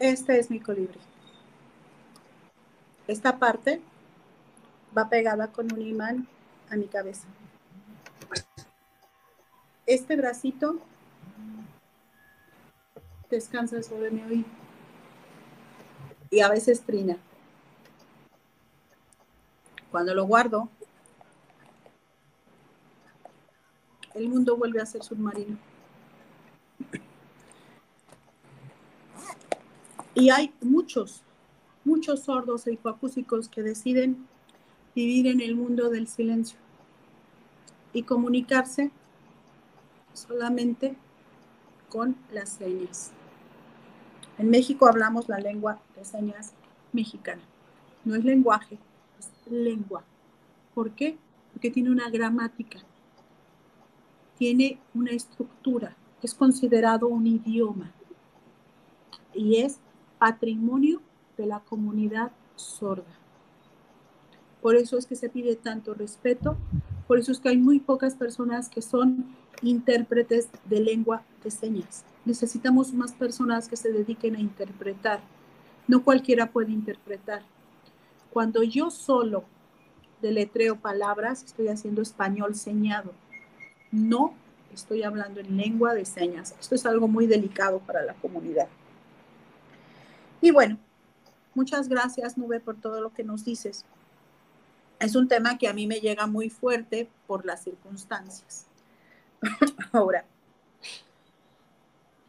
Este 0.00 0.38
es 0.38 0.50
mi 0.50 0.58
colibrí. 0.60 0.98
Esta 3.06 3.38
parte 3.38 3.82
va 4.96 5.10
pegada 5.10 5.52
con 5.52 5.70
un 5.70 5.82
imán 5.82 6.26
a 6.70 6.76
mi 6.76 6.86
cabeza. 6.86 7.28
Este 9.84 10.16
bracito 10.16 10.80
descansa 13.28 13.82
sobre 13.82 14.10
mi 14.10 14.22
oído 14.22 14.48
y 16.30 16.40
a 16.40 16.48
veces 16.48 16.80
trina. 16.80 17.18
Cuando 19.90 20.14
lo 20.14 20.24
guardo, 20.24 20.70
el 24.14 24.30
mundo 24.30 24.56
vuelve 24.56 24.80
a 24.80 24.86
ser 24.86 25.02
submarino. 25.02 25.58
Y 30.14 30.30
hay 30.30 30.52
muchos, 30.60 31.22
muchos 31.84 32.24
sordos 32.24 32.66
e 32.66 32.72
hipoacúsicos 32.72 33.48
que 33.48 33.62
deciden 33.62 34.26
vivir 34.94 35.28
en 35.28 35.40
el 35.40 35.54
mundo 35.54 35.88
del 35.88 36.08
silencio 36.08 36.58
y 37.92 38.02
comunicarse 38.02 38.90
solamente 40.12 40.96
con 41.88 42.16
las 42.32 42.50
señas. 42.50 43.12
En 44.38 44.50
México 44.50 44.86
hablamos 44.86 45.28
la 45.28 45.38
lengua 45.38 45.80
de 45.96 46.04
señas 46.04 46.54
mexicana. 46.92 47.42
No 48.04 48.14
es 48.14 48.24
lenguaje, 48.24 48.78
es 49.18 49.30
lengua. 49.52 50.02
¿Por 50.74 50.92
qué? 50.92 51.18
Porque 51.52 51.70
tiene 51.70 51.90
una 51.90 52.08
gramática, 52.10 52.78
tiene 54.38 54.78
una 54.94 55.10
estructura, 55.10 55.96
es 56.22 56.34
considerado 56.34 57.08
un 57.08 57.26
idioma 57.26 57.92
y 59.34 59.56
es 59.58 59.78
patrimonio 60.20 61.00
de 61.38 61.46
la 61.46 61.60
comunidad 61.60 62.30
sorda. 62.54 63.18
Por 64.60 64.76
eso 64.76 64.98
es 64.98 65.06
que 65.06 65.16
se 65.16 65.30
pide 65.30 65.56
tanto 65.56 65.94
respeto, 65.94 66.58
por 67.08 67.18
eso 67.18 67.32
es 67.32 67.40
que 67.40 67.48
hay 67.48 67.56
muy 67.56 67.80
pocas 67.80 68.14
personas 68.14 68.68
que 68.68 68.82
son 68.82 69.34
intérpretes 69.62 70.50
de 70.66 70.80
lengua 70.80 71.22
de 71.42 71.50
señas. 71.50 72.04
Necesitamos 72.26 72.92
más 72.92 73.12
personas 73.12 73.66
que 73.66 73.76
se 73.76 73.90
dediquen 73.90 74.36
a 74.36 74.40
interpretar. 74.40 75.20
No 75.88 76.04
cualquiera 76.04 76.52
puede 76.52 76.70
interpretar. 76.70 77.42
Cuando 78.30 78.62
yo 78.62 78.90
solo 78.90 79.44
deletreo 80.20 80.76
palabras, 80.76 81.42
estoy 81.44 81.68
haciendo 81.68 82.02
español 82.02 82.54
señado. 82.54 83.14
No 83.90 84.34
estoy 84.74 85.02
hablando 85.02 85.40
en 85.40 85.56
lengua 85.56 85.94
de 85.94 86.04
señas. 86.04 86.54
Esto 86.60 86.74
es 86.74 86.84
algo 86.84 87.08
muy 87.08 87.26
delicado 87.26 87.78
para 87.78 88.02
la 88.02 88.12
comunidad. 88.12 88.68
Y 90.40 90.50
bueno, 90.50 90.78
muchas 91.54 91.88
gracias, 91.88 92.38
Nube, 92.38 92.60
por 92.60 92.76
todo 92.76 93.00
lo 93.00 93.12
que 93.12 93.24
nos 93.24 93.44
dices 93.44 93.84
es 95.00 95.16
un 95.16 95.28
tema 95.28 95.56
que 95.58 95.66
a 95.66 95.72
mí 95.72 95.86
me 95.86 96.00
llega 96.00 96.26
muy 96.26 96.50
fuerte 96.50 97.08
por 97.26 97.46
las 97.46 97.64
circunstancias. 97.64 98.66
ahora, 99.92 100.24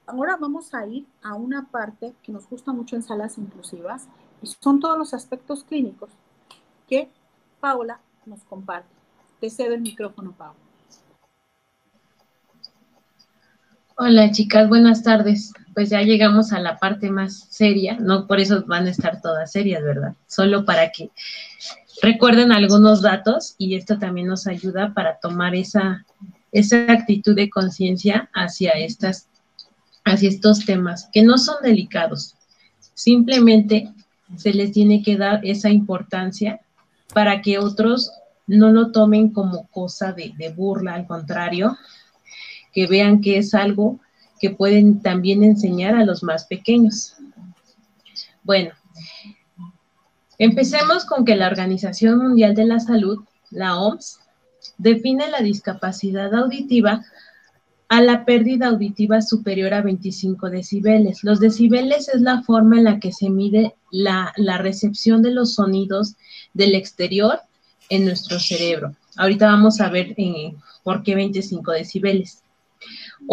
ahora 0.08 0.38
vamos 0.38 0.74
a 0.74 0.86
ir 0.88 1.06
a 1.22 1.36
una 1.36 1.68
parte 1.70 2.13
que 2.24 2.32
nos 2.32 2.50
gusta 2.50 2.72
mucho 2.72 2.96
en 2.96 3.03
salas 3.03 3.38
inclusivas 3.38 4.08
y 4.41 4.48
son 4.48 4.80
todos 4.80 4.98
los 4.98 5.13
aspectos 5.13 5.65
clínicos 5.65 6.10
que 6.88 7.10
Paula 7.60 8.00
nos 8.25 8.41
comparte. 8.46 8.89
Te 9.41 9.50
cedo 9.50 9.74
el 9.74 9.82
micrófono, 9.82 10.32
Paula. 10.32 10.70
Hola 14.03 14.31
chicas, 14.31 14.67
buenas 14.67 15.03
tardes. 15.03 15.53
Pues 15.75 15.91
ya 15.91 16.01
llegamos 16.01 16.53
a 16.53 16.60
la 16.60 16.79
parte 16.79 17.12
más 17.12 17.46
seria, 17.51 18.00
no 18.00 18.25
por 18.25 18.39
eso 18.39 18.63
van 18.65 18.88
a 18.88 18.89
estar 18.89 19.22
todas 19.22 19.51
serias, 19.51 19.84
¿verdad? 19.84 20.15
Solo 20.25 20.65
para 20.65 20.91
que 20.91 21.12
recuerden 22.01 22.51
algunos 22.51 23.03
datos 23.03 23.53
y 23.60 23.75
esto 23.75 24.00
también 24.00 24.25
nos 24.25 24.48
ayuda 24.48 24.96
para 24.96 25.20
tomar 25.20 25.53
esa, 25.53 26.03
esa 26.51 26.91
actitud 26.91 27.36
de 27.36 27.51
conciencia 27.51 28.27
hacia, 28.34 28.72
estas, 28.72 29.27
hacia 30.03 30.29
estos 30.29 30.65
temas 30.65 31.08
que 31.13 31.22
no 31.22 31.38
son 31.38 31.58
delicados. 31.62 32.36
Simplemente 32.96 33.93
se 34.36 34.51
les 34.51 34.72
tiene 34.72 35.03
que 35.03 35.15
dar 35.15 35.41
esa 35.43 35.70
importancia 35.70 36.60
para 37.13 37.43
que 37.43 37.60
otros 37.60 38.12
no 38.48 38.72
lo 38.72 38.91
tomen 38.91 39.29
como 39.29 39.67
cosa 39.67 40.12
de, 40.12 40.34
de 40.39 40.50
burla, 40.50 40.96
al 40.96 41.05
contrario, 41.05 41.77
que 42.73 42.87
vean 42.87 43.21
que 43.21 43.37
es 43.37 43.53
algo 43.53 43.99
que 44.39 44.49
pueden 44.49 45.01
también 45.01 45.43
enseñar 45.43 45.95
a 45.95 46.05
los 46.05 46.23
más 46.23 46.45
pequeños. 46.45 47.15
Bueno, 48.43 48.71
Empecemos 50.43 51.05
con 51.05 51.23
que 51.23 51.35
la 51.35 51.45
Organización 51.45 52.17
Mundial 52.17 52.55
de 52.55 52.65
la 52.65 52.79
Salud, 52.79 53.19
la 53.51 53.77
OMS, 53.77 54.21
define 54.79 55.29
la 55.29 55.39
discapacidad 55.39 56.33
auditiva 56.33 57.05
a 57.89 58.01
la 58.01 58.25
pérdida 58.25 58.69
auditiva 58.69 59.21
superior 59.21 59.71
a 59.75 59.83
25 59.83 60.49
decibeles. 60.49 61.23
Los 61.23 61.39
decibeles 61.39 62.09
es 62.09 62.21
la 62.21 62.41
forma 62.41 62.79
en 62.79 62.85
la 62.85 62.99
que 62.99 63.11
se 63.11 63.29
mide 63.29 63.75
la, 63.91 64.33
recepción 64.57 65.21
de 65.21 65.29
los 65.29 65.53
sonidos 65.53 66.15
del 66.55 66.73
exterior 66.73 67.41
en 67.89 68.05
nuestro 68.05 68.39
cerebro. 68.39 68.95
Ahorita 69.17 69.45
vamos 69.45 69.79
a 69.79 69.91
ver 69.91 70.15
por 70.81 71.03
qué 71.03 71.13
25 71.13 71.71
decibeles 71.71 72.40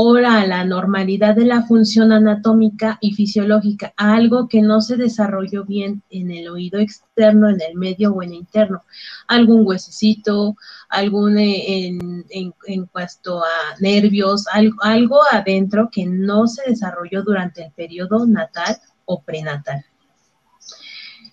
ora 0.00 0.40
a 0.40 0.46
la 0.46 0.64
normalidad 0.64 1.34
de 1.34 1.44
la 1.44 1.62
función 1.64 2.12
anatómica 2.12 2.98
y 3.00 3.14
fisiológica, 3.14 3.94
algo 3.96 4.46
que 4.46 4.62
no 4.62 4.80
se 4.80 4.96
desarrolló 4.96 5.64
bien 5.64 6.04
en 6.08 6.30
el 6.30 6.48
oído 6.48 6.78
externo, 6.78 7.48
en 7.48 7.60
el 7.60 7.74
medio 7.74 8.12
o 8.12 8.22
en 8.22 8.28
el 8.28 8.36
interno. 8.36 8.84
Algún 9.26 9.66
huesecito, 9.66 10.56
algún 10.88 11.36
eh, 11.36 11.88
en, 11.88 12.24
en, 12.30 12.86
cuanto 12.86 13.40
a 13.40 13.74
nervios, 13.80 14.46
algo, 14.52 14.76
algo 14.84 15.18
adentro 15.32 15.88
que 15.90 16.06
no 16.06 16.46
se 16.46 16.70
desarrolló 16.70 17.24
durante 17.24 17.64
el 17.64 17.72
periodo 17.72 18.24
natal 18.24 18.76
o 19.04 19.20
prenatal. 19.22 19.84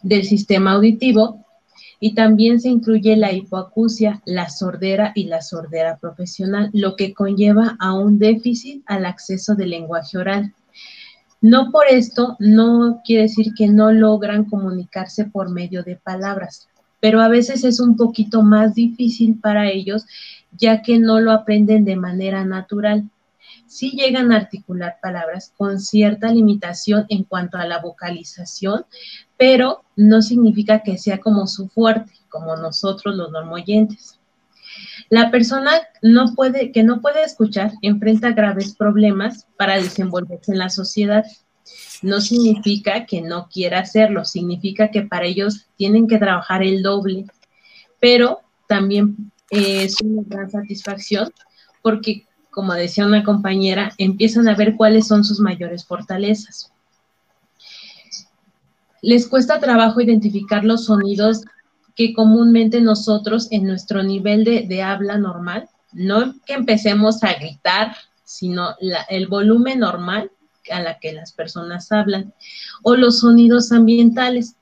Del 0.01 0.23
sistema 0.23 0.71
auditivo, 0.71 1.44
y 1.99 2.13
también 2.13 2.59
se 2.59 2.69
incluye 2.69 3.15
la 3.15 3.31
hipoacusia, 3.31 4.21
la 4.25 4.49
sordera 4.49 5.11
y 5.15 5.25
la 5.25 5.41
sordera 5.41 5.97
profesional, 5.97 6.69
lo 6.73 6.95
que 6.95 7.13
conlleva 7.13 7.75
a 7.79 7.93
un 7.93 8.19
déficit 8.19 8.83
al 8.85 9.05
acceso 9.05 9.55
del 9.55 9.71
lenguaje 9.71 10.17
oral. 10.17 10.53
No 11.41 11.71
por 11.71 11.85
esto, 11.89 12.35
no 12.39 13.01
quiere 13.05 13.23
decir 13.23 13.53
que 13.55 13.67
no 13.67 13.91
logran 13.91 14.45
comunicarse 14.45 15.25
por 15.25 15.51
medio 15.51 15.83
de 15.83 15.95
palabras, 15.95 16.67
pero 16.99 17.21
a 17.21 17.27
veces 17.27 17.63
es 17.63 17.79
un 17.79 17.95
poquito 17.95 18.41
más 18.41 18.73
difícil 18.73 19.39
para 19.39 19.69
ellos 19.69 20.05
ya 20.57 20.81
que 20.81 20.99
no 20.99 21.19
lo 21.19 21.31
aprenden 21.31 21.85
de 21.85 21.95
manera 21.95 22.45
natural. 22.45 23.09
Sí 23.67 23.91
llegan 23.91 24.31
a 24.31 24.37
articular 24.37 24.97
palabras 25.01 25.51
con 25.57 25.79
cierta 25.79 26.31
limitación 26.31 27.05
en 27.09 27.23
cuanto 27.23 27.57
a 27.57 27.65
la 27.65 27.79
vocalización, 27.79 28.85
pero 29.37 29.83
no 29.95 30.21
significa 30.21 30.81
que 30.83 30.97
sea 30.97 31.19
como 31.19 31.47
su 31.47 31.67
fuerte, 31.69 32.11
como 32.29 32.55
nosotros 32.55 33.15
los 33.15 33.31
normoyentes. 33.31 34.19
La 35.09 35.29
persona 35.31 35.71
que 36.01 36.83
no 36.83 37.01
puede 37.01 37.23
escuchar 37.23 37.73
enfrenta 37.81 38.31
graves 38.31 38.75
problemas 38.75 39.47
para 39.57 39.75
desenvolverse 39.75 40.51
en 40.51 40.59
la 40.59 40.69
sociedad. 40.69 41.25
No 42.01 42.21
significa 42.21 43.05
que 43.05 43.21
no 43.21 43.47
quiera 43.51 43.79
hacerlo, 43.79 44.25
significa 44.25 44.89
que 44.89 45.03
para 45.03 45.25
ellos 45.25 45.67
tienen 45.77 46.07
que 46.07 46.17
trabajar 46.17 46.63
el 46.63 46.83
doble, 46.83 47.25
pero 47.99 48.41
también 48.67 49.31
es 49.49 50.01
una 50.01 50.23
gran 50.25 50.49
satisfacción 50.49 51.31
porque, 51.81 52.25
como 52.51 52.73
decía 52.73 53.05
una 53.05 53.23
compañera, 53.23 53.91
empiezan 53.97 54.47
a 54.47 54.55
ver 54.55 54.75
cuáles 54.75 55.07
son 55.07 55.23
sus 55.23 55.39
mayores 55.39 55.85
fortalezas. 55.85 56.71
Les 59.05 59.27
cuesta 59.27 59.59
trabajo 59.59 60.01
identificar 60.01 60.63
los 60.63 60.85
sonidos 60.85 61.41
que 61.95 62.11
comúnmente 62.11 62.81
nosotros 62.81 63.47
en 63.51 63.65
nuestro 63.65 64.01
nivel 64.01 64.43
de, 64.43 64.81
habla 64.81 65.19
normal, 65.19 65.69
no 65.93 66.33
que 66.43 66.53
empecemos 66.53 67.23
a 67.23 67.35
gritar, 67.35 67.95
sino 68.23 68.69
el 69.09 69.27
volumen 69.27 69.77
normal 69.77 70.31
a 70.71 70.81
la 70.81 70.97
que 70.97 71.13
las 71.13 71.33
personas 71.33 71.91
hablan, 71.91 72.33
o 72.81 72.95
los 72.95 73.19
sonidos 73.19 73.71
ambientales 73.71 74.55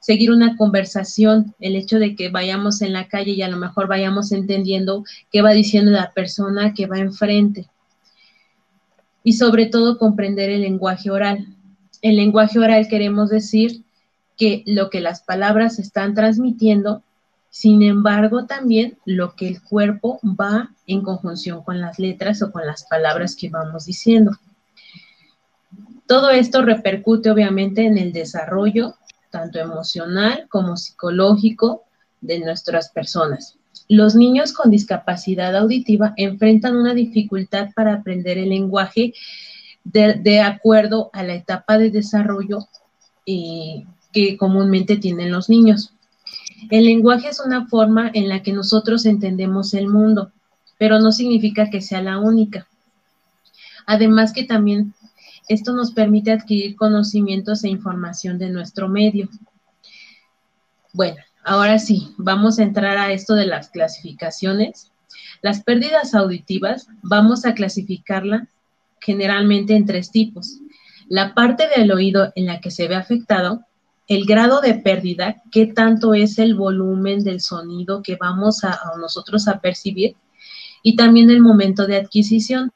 seguir 0.00 0.30
una 0.30 0.56
conversación, 0.56 1.54
el 1.60 1.76
hecho 1.76 1.98
de 1.98 2.16
que 2.16 2.30
vayamos 2.30 2.80
en 2.80 2.94
la 2.94 3.06
calle 3.06 3.32
y 3.32 3.42
a 3.42 3.48
lo 3.48 3.58
mejor 3.58 3.86
vayamos 3.86 4.32
entendiendo 4.32 5.04
qué 5.30 5.42
va 5.42 5.50
diciendo 5.50 5.90
la 5.90 6.14
persona 6.14 6.72
que 6.72 6.86
va 6.86 7.00
enfrente. 7.00 7.68
Y 9.22 9.34
sobre 9.34 9.66
todo 9.66 9.98
comprender 9.98 10.48
el 10.48 10.62
lenguaje 10.62 11.10
oral. 11.10 11.54
El 12.00 12.16
lenguaje 12.16 12.58
oral 12.58 12.88
queremos 12.88 13.28
decir 13.28 13.84
que 14.40 14.62
lo 14.64 14.88
que 14.88 15.02
las 15.02 15.20
palabras 15.20 15.78
están 15.78 16.14
transmitiendo, 16.14 17.02
sin 17.50 17.82
embargo 17.82 18.46
también 18.46 18.96
lo 19.04 19.36
que 19.36 19.46
el 19.46 19.62
cuerpo 19.62 20.18
va 20.24 20.70
en 20.86 21.02
conjunción 21.02 21.62
con 21.62 21.78
las 21.78 21.98
letras 21.98 22.40
o 22.40 22.50
con 22.50 22.66
las 22.66 22.84
palabras 22.84 23.36
que 23.36 23.50
vamos 23.50 23.84
diciendo. 23.84 24.32
Todo 26.06 26.30
esto 26.30 26.62
repercute 26.62 27.30
obviamente 27.30 27.84
en 27.84 27.98
el 27.98 28.14
desarrollo 28.14 28.94
tanto 29.28 29.58
emocional 29.58 30.46
como 30.48 30.78
psicológico 30.78 31.84
de 32.22 32.40
nuestras 32.40 32.88
personas. 32.88 33.58
Los 33.88 34.14
niños 34.14 34.54
con 34.54 34.70
discapacidad 34.70 35.54
auditiva 35.54 36.14
enfrentan 36.16 36.76
una 36.76 36.94
dificultad 36.94 37.68
para 37.76 37.92
aprender 37.92 38.38
el 38.38 38.48
lenguaje 38.48 39.12
de, 39.84 40.40
acuerdo 40.40 41.10
a 41.12 41.22
la 41.24 41.34
etapa 41.34 41.76
de 41.76 41.90
desarrollo 41.90 42.66
eh, 43.26 43.84
que 44.12 44.36
comúnmente 44.36 44.96
tienen 44.96 45.30
los 45.30 45.48
niños. 45.48 45.92
El 46.70 46.84
lenguaje 46.84 47.28
es 47.28 47.40
una 47.40 47.66
forma 47.66 48.10
en 48.12 48.28
la 48.28 48.42
que 48.42 48.52
nosotros 48.52 49.06
entendemos 49.06 49.74
el 49.74 49.88
mundo, 49.88 50.32
pero 50.78 50.98
no 50.98 51.12
significa 51.12 51.70
que 51.70 51.80
sea 51.80 52.02
la 52.02 52.18
única. 52.18 52.66
Además 53.86 54.32
que 54.32 54.44
también 54.44 54.94
esto 55.48 55.72
nos 55.72 55.92
permite 55.92 56.30
adquirir 56.30 56.76
conocimientos 56.76 57.64
e 57.64 57.68
información 57.68 58.38
de 58.38 58.50
nuestro 58.50 58.88
medio. 58.88 59.28
Bueno, 60.92 61.18
ahora 61.42 61.78
sí, 61.78 62.14
vamos 62.18 62.58
a 62.58 62.62
entrar 62.62 62.98
a 62.98 63.12
esto 63.12 63.34
de 63.34 63.46
las 63.46 63.68
clasificaciones. 63.68 64.92
Las 65.42 65.62
pérdidas 65.62 66.14
auditivas 66.14 66.86
vamos 67.02 67.44
a 67.44 67.54
clasificarla 67.54 68.46
generalmente 69.00 69.74
en 69.74 69.86
tres 69.86 70.10
tipos. 70.10 70.58
La 71.08 71.34
parte 71.34 71.64
del 71.76 71.90
oído 71.90 72.32
en 72.36 72.46
la 72.46 72.60
que 72.60 72.70
se 72.70 72.86
ve 72.86 72.94
afectado, 72.94 73.64
el 74.10 74.24
grado 74.26 74.60
de 74.60 74.74
pérdida, 74.74 75.40
qué 75.52 75.66
tanto 75.66 76.14
es 76.14 76.40
el 76.40 76.56
volumen 76.56 77.22
del 77.22 77.40
sonido 77.40 78.02
que 78.02 78.16
vamos 78.16 78.64
a, 78.64 78.76
nosotros 79.00 79.46
a 79.46 79.60
percibir, 79.60 80.16
y 80.82 80.96
también 80.96 81.30
el 81.30 81.40
momento 81.40 81.86
de 81.86 81.96
adquisición. 81.96 82.72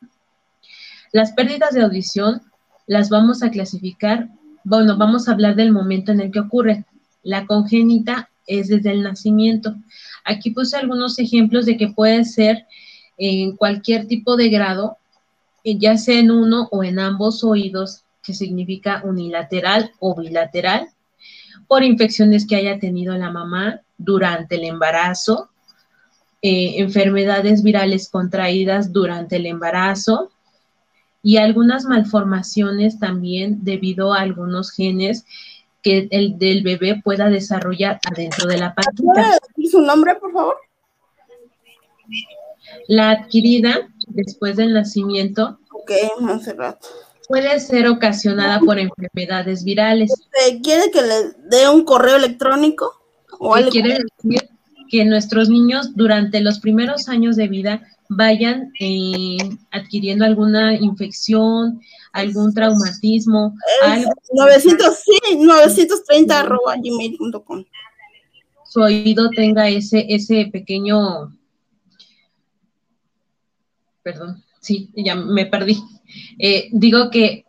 Las 1.11 1.33
pérdidas 1.33 1.75
de 1.75 1.83
audición 1.83 2.43
las 2.87 3.11
vamos 3.11 3.43
a 3.43 3.51
clasificar, 3.51 4.29
bueno, 4.63 4.97
vamos 4.97 5.27
a 5.27 5.33
hablar 5.33 5.57
del 5.57 5.73
momento 5.73 6.13
en 6.13 6.21
el 6.21 6.31
que 6.31 6.39
ocurre. 6.39 6.85
La 7.25 7.47
congénita 7.47 8.31
es 8.47 8.69
desde 8.69 8.93
el 8.93 9.03
nacimiento. 9.03 9.75
Aquí 10.25 10.53
puse 10.53 10.77
algunos 10.77 11.19
ejemplos 11.19 11.67
de 11.67 11.77
que 11.77 11.89
puede 11.89 12.25
ser 12.27 12.65
en 13.19 13.57
cualquier 13.57 14.07
tipo 14.07 14.37
de 14.37 14.51
grado, 14.51 14.99
eh, 15.65 15.79
ya 15.79 15.97
sea 15.97 16.21
en 16.21 16.31
uno 16.31 16.69
o 16.71 16.85
en 16.85 17.01
ambos 17.01 17.43
oídos, 17.43 18.05
que 18.23 18.35
significa 18.35 19.03
unilateral 19.05 19.91
o 19.99 20.15
bilateral, 20.15 20.94
por 21.67 21.83
infecciones 21.83 22.47
que 22.47 22.57
haya 22.57 22.79
tenido 22.79 23.17
la 23.17 23.31
mamá 23.31 23.81
durante 23.99 24.57
el 24.57 24.65
embarazo, 24.65 25.51
eh, 26.43 26.75
enfermedades 26.79 27.63
virales 27.63 28.09
contraídas 28.09 28.93
durante 28.93 29.37
el 29.37 29.47
embarazo, 29.47 30.31
y 31.23 31.39
algunas 31.39 31.87
malformaciones 31.87 32.99
también 32.99 33.65
debido 33.65 34.13
a 34.13 34.21
algunos 34.21 34.71
genes 34.71 35.25
que 35.83 36.07
el 36.11 36.39
del 36.39 36.63
bebé 36.63 37.01
pueda 37.03 37.31
desarrollar 37.31 37.99
adentro 38.11 38.47
de 38.47 38.59
la 38.59 38.75
patita. 38.75 39.03
¿Puede 39.03 39.39
decir 39.49 39.71
su 39.71 39.81
nombre, 39.81 40.15
por 40.17 40.33
favor? 40.33 40.57
La 42.89 43.11
adquirida 43.11 43.89
después 44.09 44.57
del 44.57 44.75
nacimiento. 44.75 45.59
Ok, 45.73 45.93
rato. 46.57 46.89
Puede 47.29 47.59
ser 47.61 47.89
ocasionada 47.89 48.61
por 48.61 48.79
enfermedades 48.79 49.65
virales. 49.65 50.13
¿Quiere 50.63 50.91
que 50.91 51.03
le 51.03 51.33
dé 51.49 51.69
un 51.69 51.85
correo 51.85 52.17
electrónico? 52.17 52.93
¿O 53.39 53.55
quiere 53.71 53.99
decir 54.23 54.49
que 54.91 55.05
nuestros 55.05 55.49
niños 55.49 55.95
durante 55.97 56.41
los 56.41 56.61
primeros 56.61 57.09
años 57.09 57.37
de 57.37 57.49
vida 57.49 57.83
vayan 58.09 58.73
eh, 58.79 59.39
adquiriendo 59.71 60.25
alguna 60.25 60.75
infección, 60.75 61.81
algún 62.13 62.55
traumatismo. 62.55 63.55
900, 64.33 64.95
sí, 64.97 65.37
930 65.39 66.41
arroba 66.41 66.77
gmail.com. 66.77 67.65
Su 68.65 68.81
oído 68.81 69.31
tenga 69.31 69.69
ese, 69.69 70.07
ese 70.09 70.47
pequeño, 70.53 71.33
perdón, 74.03 74.44
sí, 74.65 74.91
ya 74.97 75.15
me 75.15 75.47
perdí. 75.47 75.79
Eh, 76.39 76.69
digo 76.73 77.11
que 77.11 77.45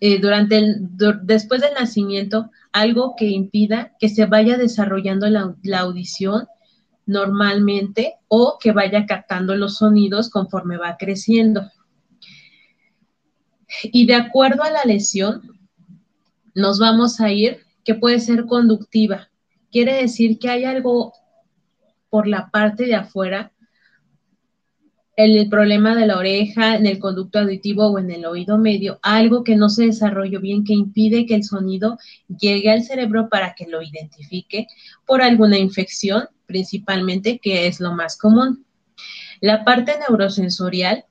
eh, 0.00 0.18
durante 0.20 0.58
el, 0.58 0.88
después 1.22 1.60
del 1.60 1.74
nacimiento, 1.74 2.50
algo 2.72 3.14
que 3.16 3.26
impida 3.26 3.92
que 3.98 4.08
se 4.08 4.26
vaya 4.26 4.56
desarrollando 4.56 5.28
la, 5.28 5.54
la 5.62 5.80
audición 5.80 6.46
normalmente 7.06 8.14
o 8.28 8.58
que 8.60 8.72
vaya 8.72 9.04
captando 9.04 9.56
los 9.56 9.78
sonidos 9.78 10.30
conforme 10.30 10.76
va 10.76 10.96
creciendo. 10.96 11.68
Y 13.84 14.06
de 14.06 14.14
acuerdo 14.14 14.62
a 14.62 14.70
la 14.70 14.84
lesión, 14.84 15.42
nos 16.54 16.78
vamos 16.78 17.20
a 17.20 17.32
ir 17.32 17.64
que 17.84 17.94
puede 17.94 18.20
ser 18.20 18.46
conductiva. 18.46 19.28
Quiere 19.72 19.94
decir 19.94 20.38
que 20.38 20.50
hay 20.50 20.64
algo 20.64 21.12
por 22.08 22.26
la 22.26 22.50
parte 22.50 22.84
de 22.86 22.94
afuera, 22.94 23.49
el 25.24 25.48
problema 25.48 25.94
de 25.94 26.06
la 26.06 26.18
oreja, 26.18 26.76
en 26.76 26.86
el 26.86 26.98
conducto 26.98 27.38
auditivo 27.38 27.86
o 27.86 27.98
en 27.98 28.10
el 28.10 28.24
oído 28.26 28.58
medio, 28.58 28.98
algo 29.02 29.44
que 29.44 29.56
no 29.56 29.68
se 29.68 29.86
desarrolló 29.86 30.40
bien, 30.40 30.64
que 30.64 30.74
impide 30.74 31.26
que 31.26 31.34
el 31.34 31.44
sonido 31.44 31.98
llegue 32.28 32.70
al 32.70 32.82
cerebro 32.82 33.28
para 33.28 33.54
que 33.54 33.66
lo 33.66 33.82
identifique 33.82 34.66
por 35.06 35.22
alguna 35.22 35.58
infección 35.58 36.24
principalmente, 36.46 37.38
que 37.38 37.66
es 37.66 37.80
lo 37.80 37.92
más 37.92 38.16
común. 38.18 38.66
La 39.40 39.64
parte 39.64 39.92
neurosensorial, 39.98 41.04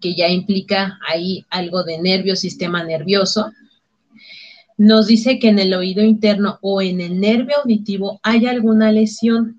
que 0.00 0.14
ya 0.14 0.28
implica 0.28 0.98
ahí 1.06 1.44
algo 1.50 1.84
de 1.84 1.98
nervio, 1.98 2.34
sistema 2.34 2.82
nervioso, 2.82 3.52
nos 4.78 5.08
dice 5.08 5.38
que 5.38 5.48
en 5.48 5.58
el 5.58 5.74
oído 5.74 6.02
interno 6.02 6.58
o 6.62 6.80
en 6.80 7.00
el 7.00 7.20
nervio 7.20 7.58
auditivo 7.58 8.20
hay 8.22 8.46
alguna 8.46 8.92
lesión, 8.92 9.57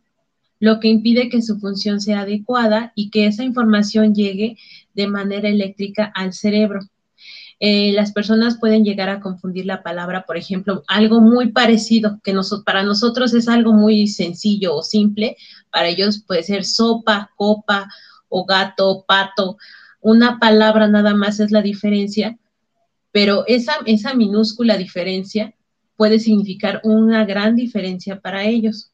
lo 0.60 0.80
que 0.80 0.90
impide 0.90 1.30
que 1.30 1.42
su 1.42 1.60
función 1.60 2.02
sea 2.02 2.22
adecuada 2.22 2.92
y 2.96 3.10
que 3.10 3.26
esa 3.26 3.44
información 3.44 4.14
llegue 4.14 4.58
de 4.94 5.08
manera 5.08 5.50
eléctrica 5.50 6.12
al 6.16 6.34
cerebro. 6.34 6.82
Eh, 7.62 7.92
las 7.92 8.14
personas 8.14 8.58
pueden 8.58 8.86
llegar 8.86 9.10
a 9.10 9.20
confundir 9.20 9.66
la 9.66 9.84
palabra, 9.84 10.24
por 10.26 10.38
ejemplo, 10.38 10.84
algo 10.88 11.20
muy 11.20 11.52
parecido, 11.52 12.20
que 12.24 12.34
para 12.66 12.84
nosotros 12.84 13.34
es 13.34 13.50
algo 13.50 13.74
muy 13.74 14.08
sencillo 14.08 14.76
o 14.76 14.82
simple, 14.82 15.36
para 15.70 15.90
ellos 15.90 16.24
puede 16.26 16.44
ser 16.44 16.64
sopa, 16.64 17.32
copa 17.36 17.90
o 18.30 18.46
gato, 18.46 19.04
pato. 19.06 19.58
Una 20.00 20.40
palabra 20.40 20.88
nada 20.88 21.14
más 21.14 21.42
es 21.42 21.52
la 21.52 21.62
diferencia, 21.62 22.38
pero 23.12 23.44
esa, 23.48 23.74
esa 23.86 24.14
minúscula 24.14 24.78
diferencia 24.78 25.54
puede 25.98 26.20
significar 26.20 26.80
una 26.86 27.26
gran 27.26 27.56
diferencia 27.58 28.22
para 28.22 28.46
ellos. 28.46 28.94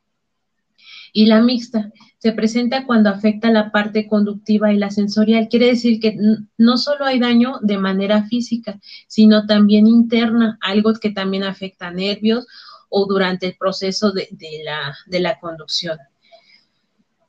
Y 1.17 1.28
la 1.28 1.39
mixta 1.39 1.93
se 2.17 2.34
presenta 2.34 2.86
cuando 2.86 3.10
afecta 3.10 3.49
la 3.49 3.71
parte 3.71 4.06
conductiva 4.06 4.73
y 4.73 4.78
la 4.78 4.91
sensorial. 4.91 5.47
Quiere 5.47 5.67
decir 5.67 6.01
que 6.01 6.17
no 6.58 6.78
solo 6.78 7.06
hay 7.06 7.19
daño 7.19 7.60
de 7.62 7.78
manera 7.78 8.23
física, 8.25 8.82
sino 9.08 9.45
también 9.45 9.88
interna, 9.88 10.58
algo 10.60 10.93
que 10.95 11.12
también 11.12 11.43
afecta 11.43 11.88
a 11.88 11.91
nervios 11.91 12.45
o 12.89 13.06
durante 13.06 13.45
el 13.45 13.56
proceso 13.56 14.12
de, 14.12 14.28
la, 14.65 14.93
de 15.06 15.21
la 15.21 15.39
conducción. 15.39 15.97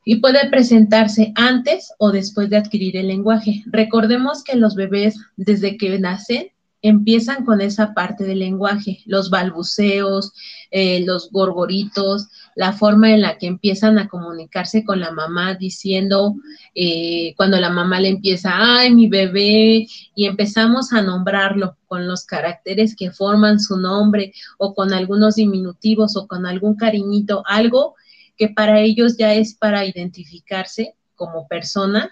Y 0.05 0.17
puede 0.17 0.51
presentarse 0.51 1.33
antes 1.37 1.93
o 1.99 2.11
después 2.11 2.51
de 2.51 2.57
adquirir 2.57 2.97
el 2.97 3.07
lenguaje. 3.07 3.63
Recordemos 3.67 4.43
que 4.43 4.57
los 4.57 4.75
bebés, 4.75 5.15
desde 5.37 5.77
que 5.77 5.97
nacen, 6.01 6.49
empiezan 6.83 7.45
con 7.45 7.61
esa 7.61 7.95
parte 7.95 8.25
del 8.25 8.41
lenguaje, 8.41 9.01
los 9.07 9.31
balbuceos, 9.31 10.33
eh, 10.71 11.05
los 11.05 11.31
gorgoritos, 11.31 12.29
la 12.57 12.73
forma 12.73 13.13
en 13.13 13.21
la 13.21 13.37
que 13.37 13.47
empiezan 13.47 13.99
a 13.99 14.09
comunicarse 14.09 14.83
con 14.83 14.99
la 14.99 15.13
mamá 15.13 15.55
diciendo, 15.55 16.35
eh, 16.75 17.35
cuando 17.37 17.61
la 17.61 17.69
mamá 17.69 18.01
le 18.01 18.09
empieza, 18.09 18.51
ay, 18.55 18.95
mi 18.95 19.09
bebé, 19.09 19.87
y 20.15 20.25
empezamos 20.25 20.91
a 20.95 21.03
nombrarlo 21.03 21.77
con 21.87 22.09
los 22.09 22.25
caracteres 22.25 22.97
que 22.97 23.11
forman 23.11 23.61
su 23.61 23.77
nombre 23.77 24.33
o 24.57 24.75
con 24.75 24.95
algunos 24.95 25.35
diminutivos 25.35 26.17
o 26.17 26.27
con 26.27 26.47
algún 26.47 26.77
cariñito, 26.77 27.43
algo 27.47 27.95
que 28.39 28.49
para 28.49 28.81
ellos 28.81 29.19
ya 29.19 29.35
es 29.35 29.55
para 29.55 29.85
identificarse 29.85 30.95
como 31.15 31.47
persona, 31.49 32.11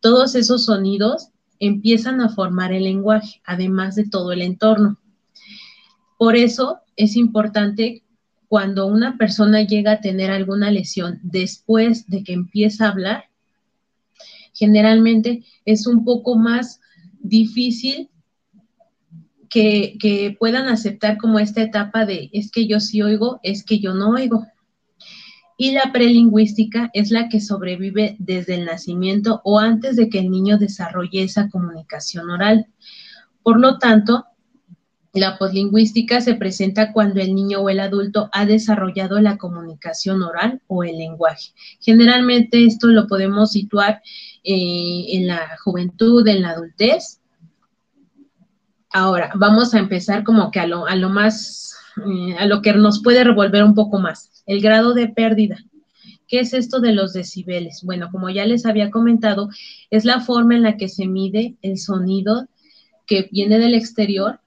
todos 0.00 0.34
esos 0.34 0.66
sonidos 0.66 1.28
empiezan 1.60 2.20
a 2.20 2.28
formar 2.28 2.74
el 2.74 2.84
lenguaje, 2.84 3.40
además 3.46 3.94
de 3.94 4.06
todo 4.06 4.32
el 4.32 4.42
entorno. 4.42 4.98
Por 6.18 6.36
eso 6.36 6.80
es 6.94 7.16
importante 7.16 8.02
cuando 8.52 8.86
una 8.86 9.16
persona 9.16 9.62
llega 9.62 9.92
a 9.92 10.00
tener 10.02 10.30
alguna 10.30 10.70
lesión 10.70 11.20
después 11.22 12.06
de 12.10 12.22
que 12.22 12.34
empieza 12.34 12.84
a 12.84 12.90
hablar, 12.90 13.24
generalmente 14.52 15.42
es 15.64 15.86
un 15.86 16.04
poco 16.04 16.36
más 16.36 16.78
difícil 17.18 18.10
que, 19.48 20.36
puedan 20.38 20.68
aceptar 20.68 21.16
como 21.16 21.38
esta 21.38 21.62
etapa 21.62 22.04
de 22.04 22.28
es 22.34 22.50
que 22.50 22.66
yo 22.66 22.78
sí 22.78 23.00
oigo, 23.00 23.40
es 23.42 23.64
que 23.64 23.78
yo 23.78 23.94
no 23.94 24.10
oigo. 24.10 24.46
Y 25.56 25.72
la 25.72 25.90
prelingüística 25.90 26.90
es 26.92 27.10
la 27.10 27.30
que 27.30 27.40
sobrevive 27.40 28.16
desde 28.18 28.56
el 28.56 28.66
nacimiento 28.66 29.40
o 29.44 29.60
antes 29.60 29.96
de 29.96 30.10
que 30.10 30.18
el 30.18 30.30
niño 30.30 30.58
desarrolle 30.58 31.22
esa 31.22 31.48
comunicación 31.48 32.28
oral. 32.28 32.66
Por 33.42 33.58
lo 33.58 33.78
tanto, 33.78 34.26
la 35.12 35.36
poslingüística 35.36 36.20
se 36.20 36.34
presenta 36.34 36.92
cuando 36.92 37.20
el 37.20 37.34
niño 37.34 37.60
o 37.60 37.68
el 37.68 37.80
adulto 37.80 38.30
ha 38.32 38.46
desarrollado 38.46 39.20
la 39.20 39.36
comunicación 39.36 40.22
oral 40.22 40.62
o 40.68 40.84
el 40.84 40.96
lenguaje. 40.96 41.50
Generalmente 41.80 42.64
esto 42.64 42.86
lo 42.86 43.06
podemos 43.06 43.52
situar 43.52 44.00
eh, 44.42 45.04
en 45.08 45.26
la 45.26 45.58
juventud, 45.62 46.26
en 46.26 46.42
la 46.42 46.50
adultez. 46.50 47.20
Ahora, 48.90 49.32
vamos 49.34 49.74
a 49.74 49.78
empezar 49.78 50.24
como 50.24 50.50
que 50.50 50.60
a 50.60 50.66
lo, 50.66 50.86
más, 51.10 51.76
eh, 51.98 52.36
a 52.38 52.46
lo 52.46 52.62
que 52.62 52.72
nos 52.72 53.02
puede 53.02 53.22
revolver 53.22 53.64
un 53.64 53.74
poco 53.74 53.98
más, 53.98 54.42
el 54.46 54.62
grado 54.62 54.94
de 54.94 55.08
pérdida. 55.08 55.58
¿Qué 56.26 56.40
es 56.40 56.54
esto 56.54 56.80
de 56.80 56.94
los 56.94 57.12
decibeles? 57.12 57.82
Bueno, 57.82 58.08
como 58.10 58.30
ya 58.30 58.46
les 58.46 58.64
había 58.64 58.90
comentado, 58.90 59.50
es 59.90 60.06
la 60.06 60.20
forma 60.20 60.54
en 60.56 60.62
la 60.62 60.78
que 60.78 60.88
se 60.88 61.06
mide 61.06 61.56
el 61.60 61.78
sonido 61.78 62.48
que 63.06 63.28
viene 63.30 63.58
del 63.58 63.74
exterior 63.74 64.40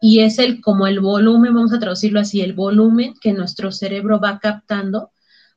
y 0.00 0.20
es 0.20 0.38
el 0.38 0.60
como 0.60 0.86
el 0.86 1.00
volumen, 1.00 1.54
vamos 1.54 1.72
a 1.72 1.78
traducirlo 1.78 2.20
así, 2.20 2.40
el 2.40 2.52
volumen 2.52 3.14
que 3.20 3.32
nuestro 3.32 3.72
cerebro 3.72 4.20
va 4.20 4.38
captando 4.38 5.10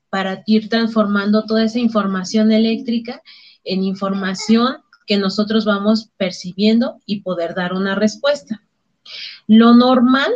para 0.09 0.43
ir 0.45 0.69
transformando 0.69 1.45
toda 1.45 1.63
esa 1.63 1.79
información 1.79 2.51
eléctrica 2.51 3.21
en 3.63 3.83
información 3.83 4.77
que 5.05 5.17
nosotros 5.17 5.65
vamos 5.65 6.09
percibiendo 6.17 6.99
y 7.05 7.21
poder 7.21 7.55
dar 7.55 7.73
una 7.73 7.95
respuesta. 7.95 8.63
Lo 9.47 9.73
normal 9.73 10.31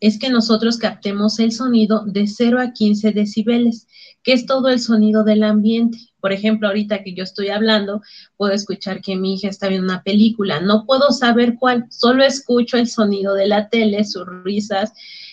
es 0.00 0.18
que 0.18 0.30
nosotros 0.30 0.78
captemos 0.78 1.38
el 1.38 1.52
sonido 1.52 2.04
de 2.06 2.26
0 2.26 2.60
a 2.60 2.72
15 2.72 3.12
decibeles, 3.12 3.86
que 4.22 4.32
es 4.32 4.46
todo 4.46 4.68
el 4.68 4.80
sonido 4.80 5.24
del 5.24 5.42
ambiente. 5.42 5.98
Por 6.20 6.32
ejemplo, 6.32 6.68
ahorita 6.68 7.02
que 7.02 7.14
yo 7.14 7.24
estoy 7.24 7.48
hablando, 7.48 8.02
puedo 8.36 8.52
escuchar 8.52 9.00
que 9.00 9.16
mi 9.16 9.34
hija 9.34 9.48
está 9.48 9.68
viendo 9.68 9.86
una 9.86 10.02
película. 10.02 10.60
No 10.60 10.84
puedo 10.86 11.10
saber 11.10 11.56
cuál, 11.58 11.86
solo 11.90 12.24
escucho 12.24 12.76
el 12.76 12.88
sonido 12.88 13.34
de 13.34 13.46
la 13.46 13.68
tele, 13.68 14.04
sus 14.04 14.24
risas, 14.44 14.92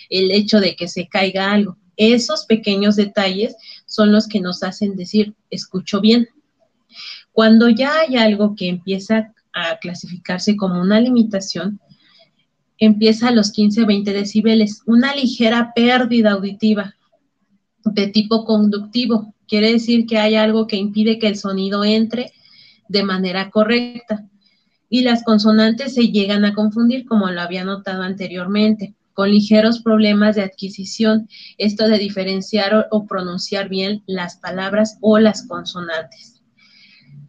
el 0.10 0.32
hecho 0.32 0.60
de 0.60 0.75
que 0.75 0.88
se 0.88 1.08
caiga 1.08 1.51
algo. 1.51 1.78
Esos 1.97 2.45
pequeños 2.45 2.95
detalles 2.95 3.56
son 3.86 4.12
los 4.12 4.28
que 4.28 4.41
nos 4.41 4.63
hacen 4.63 4.95
decir, 4.95 5.34
escucho 5.49 6.01
bien. 6.01 6.28
Cuando 7.32 7.69
ya 7.69 7.99
hay 7.99 8.17
algo 8.17 8.56
que 8.56 8.69
empieza 8.69 9.34
a 9.54 9.78
clasificarse 9.80 10.56
como 10.56 10.82
una 10.82 10.99
limitación, 10.99 11.80
empieza 12.77 13.29
a 13.29 13.31
los 13.31 13.53
15-20 13.53 14.03
decibeles, 14.13 14.81
una 14.85 15.15
ligera 15.15 15.71
pérdida 15.75 16.31
auditiva 16.31 16.95
de 17.83 18.07
tipo 18.07 18.45
conductivo. 18.45 19.33
Quiere 19.47 19.71
decir 19.71 20.05
que 20.05 20.17
hay 20.17 20.35
algo 20.35 20.67
que 20.67 20.75
impide 20.75 21.19
que 21.19 21.27
el 21.27 21.38
sonido 21.38 21.83
entre 21.83 22.33
de 22.88 23.03
manera 23.03 23.49
correcta. 23.49 24.27
Y 24.89 25.01
las 25.01 25.23
consonantes 25.23 25.93
se 25.95 26.09
llegan 26.09 26.45
a 26.45 26.53
confundir, 26.53 27.05
como 27.05 27.29
lo 27.29 27.41
había 27.41 27.63
notado 27.63 28.03
anteriormente, 28.03 28.95
con 29.13 29.31
ligeros 29.31 29.81
problemas 29.81 30.35
de 30.35 30.43
adquisición, 30.43 31.27
esto 31.57 31.88
de 31.88 31.97
diferenciar 31.97 32.88
o, 32.91 33.07
pronunciar 33.07 33.69
bien 33.69 34.03
las 34.05 34.38
palabras 34.38 34.97
o 35.01 35.19
las 35.19 35.47
consonantes. 35.47 36.41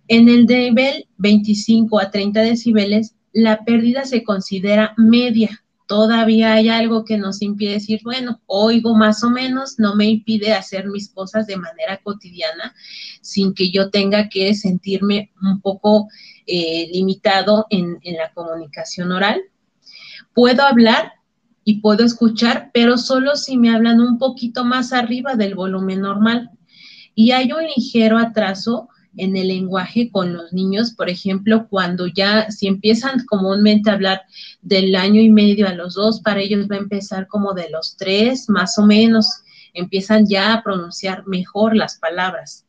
En 0.08 0.28
el 0.28 0.46
nivel 0.46 1.06
25 1.16 1.98
a 1.98 2.10
30 2.10 2.40
decibeles, 2.40 3.14
la 3.36 3.66
pérdida 3.66 4.06
se 4.06 4.24
considera 4.24 4.94
media, 4.96 5.62
todavía 5.86 6.54
hay 6.54 6.70
algo 6.70 7.04
que 7.04 7.18
nos 7.18 7.42
impide 7.42 7.72
decir, 7.72 8.00
bueno, 8.02 8.40
oigo 8.46 8.94
más 8.94 9.22
o 9.22 9.28
menos, 9.28 9.78
no 9.78 9.94
me 9.94 10.06
impide 10.06 10.54
hacer 10.54 10.86
mis 10.88 11.10
cosas 11.10 11.46
de 11.46 11.58
manera 11.58 12.00
cotidiana 12.02 12.74
sin 13.20 13.52
que 13.52 13.70
yo 13.70 13.90
tenga 13.90 14.30
que 14.30 14.54
sentirme 14.54 15.32
un 15.42 15.60
poco 15.60 16.08
eh, 16.46 16.88
limitado 16.90 17.66
en, 17.68 17.98
en 18.00 18.16
la 18.16 18.32
comunicación 18.32 19.12
oral. 19.12 19.42
Puedo 20.32 20.62
hablar 20.62 21.12
y 21.62 21.82
puedo 21.82 22.06
escuchar, 22.06 22.70
pero 22.72 22.96
solo 22.96 23.36
si 23.36 23.58
me 23.58 23.68
hablan 23.68 24.00
un 24.00 24.16
poquito 24.16 24.64
más 24.64 24.94
arriba 24.94 25.34
del 25.34 25.54
volumen 25.54 26.00
normal. 26.00 26.52
Y 27.14 27.32
hay 27.32 27.52
un 27.52 27.64
ligero 27.76 28.16
atraso 28.16 28.88
en 29.16 29.36
el 29.36 29.48
lenguaje 29.48 30.10
con 30.10 30.32
los 30.32 30.52
niños, 30.52 30.92
por 30.92 31.08
ejemplo, 31.08 31.66
cuando 31.68 32.06
ya, 32.06 32.50
si 32.50 32.66
empiezan 32.66 33.24
comúnmente 33.26 33.90
a 33.90 33.94
hablar 33.94 34.22
del 34.62 34.94
año 34.94 35.20
y 35.20 35.30
medio 35.30 35.68
a 35.68 35.74
los 35.74 35.94
dos, 35.94 36.20
para 36.20 36.40
ellos 36.40 36.66
va 36.70 36.76
a 36.76 36.80
empezar 36.80 37.26
como 37.26 37.54
de 37.54 37.70
los 37.70 37.96
tres, 37.96 38.48
más 38.48 38.78
o 38.78 38.86
menos, 38.86 39.26
empiezan 39.74 40.26
ya 40.26 40.52
a 40.52 40.62
pronunciar 40.62 41.26
mejor 41.26 41.76
las 41.76 41.98
palabras. 41.98 42.66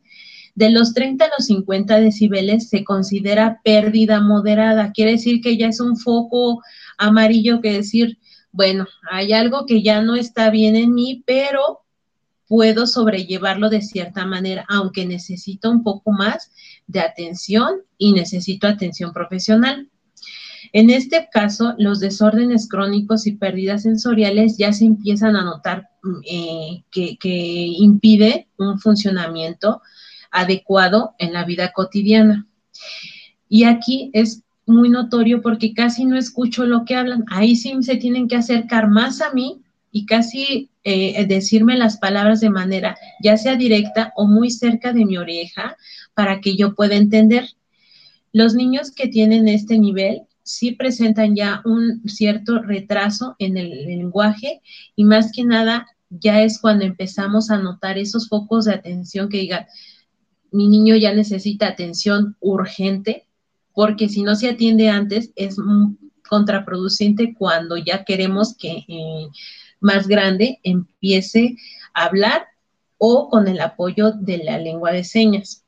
De 0.55 0.71
los 0.71 0.93
30 0.93 1.25
a 1.25 1.29
los 1.37 1.45
50 1.47 1.99
decibeles 1.99 2.69
se 2.69 2.83
considera 2.83 3.61
pérdida 3.63 4.21
moderada, 4.21 4.91
quiere 4.91 5.11
decir 5.11 5.41
que 5.41 5.55
ya 5.57 5.67
es 5.67 5.79
un 5.79 5.97
foco 5.97 6.61
amarillo 6.97 7.61
que 7.61 7.73
decir, 7.73 8.17
bueno, 8.51 8.87
hay 9.11 9.33
algo 9.33 9.65
que 9.67 9.83
ya 9.83 10.01
no 10.01 10.15
está 10.15 10.49
bien 10.49 10.75
en 10.75 10.93
mí, 10.93 11.23
pero 11.27 11.81
puedo 12.47 12.87
sobrellevarlo 12.87 13.69
de 13.69 13.81
cierta 13.81 14.25
manera, 14.25 14.65
aunque 14.69 15.05
necesito 15.05 15.69
un 15.69 15.83
poco 15.83 16.11
más 16.11 16.51
de 16.87 17.01
atención 17.01 17.81
y 17.97 18.13
necesito 18.13 18.67
atención 18.67 19.13
profesional. 19.13 19.89
En 20.73 20.89
este 20.89 21.29
caso, 21.31 21.75
los 21.77 21.99
desórdenes 21.99 22.67
crónicos 22.67 23.27
y 23.27 23.33
pérdidas 23.33 23.83
sensoriales 23.83 24.57
ya 24.57 24.73
se 24.73 24.85
empiezan 24.85 25.35
a 25.35 25.43
notar 25.43 25.89
mm, 26.03 26.19
eh, 26.29 26.83
que, 26.91 27.17
que 27.17 27.29
impide 27.29 28.47
un 28.57 28.79
funcionamiento 28.79 29.81
adecuado 30.31 31.15
en 31.19 31.33
la 31.33 31.45
vida 31.45 31.71
cotidiana. 31.73 32.47
Y 33.49 33.63
aquí 33.63 34.09
es 34.13 34.43
muy 34.65 34.89
notorio 34.89 35.41
porque 35.41 35.73
casi 35.73 36.05
no 36.05 36.17
escucho 36.17 36.65
lo 36.65 36.83
que 36.83 36.95
hablan. 36.95 37.23
Ahí 37.29 37.55
sí 37.55 37.73
se 37.81 37.95
tienen 37.95 38.27
que 38.27 38.35
acercar 38.35 38.89
más 38.89 39.21
a 39.21 39.31
mí 39.33 39.61
y 39.97 40.05
casi 40.05 40.69
eh, 40.83 41.25
decirme 41.25 41.75
las 41.75 41.97
palabras 41.97 42.39
de 42.39 42.51
manera 42.51 42.95
ya 43.19 43.35
sea 43.35 43.55
directa 43.55 44.13
o 44.15 44.27
muy 44.27 44.51
cerca 44.51 44.93
de 44.93 45.05
mi 45.05 45.17
oreja 45.17 45.75
para 46.13 46.39
que 46.39 46.55
yo 46.55 46.75
pueda 46.75 46.93
entender. 46.93 47.49
Los 48.31 48.53
niños 48.53 48.91
que 48.91 49.07
tienen 49.07 49.47
este 49.47 49.79
nivel 49.79 50.21
sí 50.43 50.73
presentan 50.73 51.35
ya 51.35 51.63
un 51.65 52.07
cierto 52.07 52.61
retraso 52.61 53.35
en 53.39 53.57
el 53.57 53.85
lenguaje 53.85 54.61
y 54.95 55.03
más 55.03 55.31
que 55.31 55.43
nada 55.43 55.87
ya 56.11 56.43
es 56.43 56.59
cuando 56.59 56.85
empezamos 56.85 57.49
a 57.49 57.57
notar 57.57 57.97
esos 57.97 58.29
focos 58.29 58.65
de 58.65 58.75
atención 58.75 59.29
que 59.29 59.39
digan, 59.39 59.65
mi 60.51 60.67
niño 60.67 60.95
ya 60.95 61.11
necesita 61.11 61.69
atención 61.69 62.37
urgente, 62.39 63.25
porque 63.73 64.09
si 64.09 64.21
no 64.21 64.35
se 64.35 64.49
atiende 64.49 64.89
antes 64.89 65.31
es 65.35 65.57
contraproducente 66.29 67.33
cuando 67.33 67.77
ya 67.77 68.03
queremos 68.03 68.55
que 68.55 68.85
eh, 68.87 69.27
más 69.79 70.07
grande 70.07 70.59
empiece 70.63 71.55
a 71.93 72.05
hablar 72.05 72.47
o 72.97 73.29
con 73.29 73.47
el 73.47 73.59
apoyo 73.61 74.11
de 74.11 74.39
la 74.39 74.57
lengua 74.57 74.91
de 74.91 75.03
señas. 75.03 75.63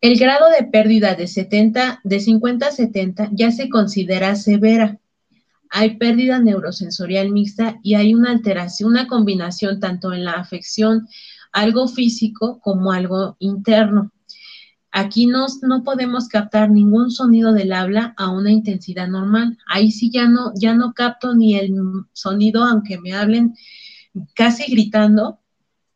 El 0.00 0.18
grado 0.18 0.48
de 0.50 0.64
pérdida 0.64 1.14
de, 1.14 1.26
70, 1.26 2.00
de 2.04 2.20
50 2.20 2.66
a 2.66 2.70
70 2.70 3.30
ya 3.32 3.50
se 3.50 3.68
considera 3.68 4.36
severa. 4.36 4.98
Hay 5.70 5.96
pérdida 5.96 6.38
neurosensorial 6.38 7.30
mixta 7.30 7.80
y 7.82 7.94
hay 7.94 8.14
una 8.14 8.30
alteración, 8.30 8.90
una 8.90 9.08
combinación 9.08 9.80
tanto 9.80 10.12
en 10.12 10.24
la 10.24 10.32
afección, 10.32 11.08
algo 11.52 11.88
físico 11.88 12.60
como 12.60 12.92
algo 12.92 13.36
interno. 13.40 14.12
Aquí 14.98 15.26
no, 15.26 15.46
no 15.62 15.84
podemos 15.84 16.26
captar 16.26 16.70
ningún 16.70 17.12
sonido 17.12 17.52
del 17.52 17.72
habla 17.72 18.14
a 18.16 18.30
una 18.30 18.50
intensidad 18.50 19.06
normal. 19.06 19.56
Ahí 19.68 19.92
sí 19.92 20.10
ya 20.10 20.28
no, 20.28 20.52
ya 20.56 20.74
no 20.74 20.92
capto 20.92 21.34
ni 21.36 21.56
el 21.56 21.72
sonido, 22.12 22.64
aunque 22.64 22.98
me 22.98 23.12
hablen 23.12 23.54
casi 24.34 24.70
gritando, 24.72 25.38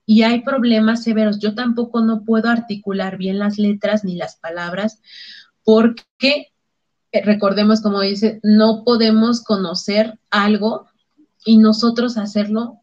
y 0.06 0.22
hay 0.22 0.42
problemas 0.42 1.02
severos. 1.02 1.38
Yo 1.40 1.54
tampoco 1.54 2.00
no 2.00 2.24
puedo 2.24 2.48
articular 2.48 3.16
bien 3.18 3.38
las 3.38 3.58
letras 3.58 4.04
ni 4.04 4.14
las 4.14 4.36
palabras 4.36 5.00
porque, 5.64 6.52
recordemos 7.12 7.80
como 7.80 8.00
dice, 8.00 8.38
no 8.42 8.84
podemos 8.84 9.42
conocer 9.42 10.18
algo 10.30 10.86
y 11.44 11.56
nosotros 11.58 12.18
hacerlo 12.18 12.81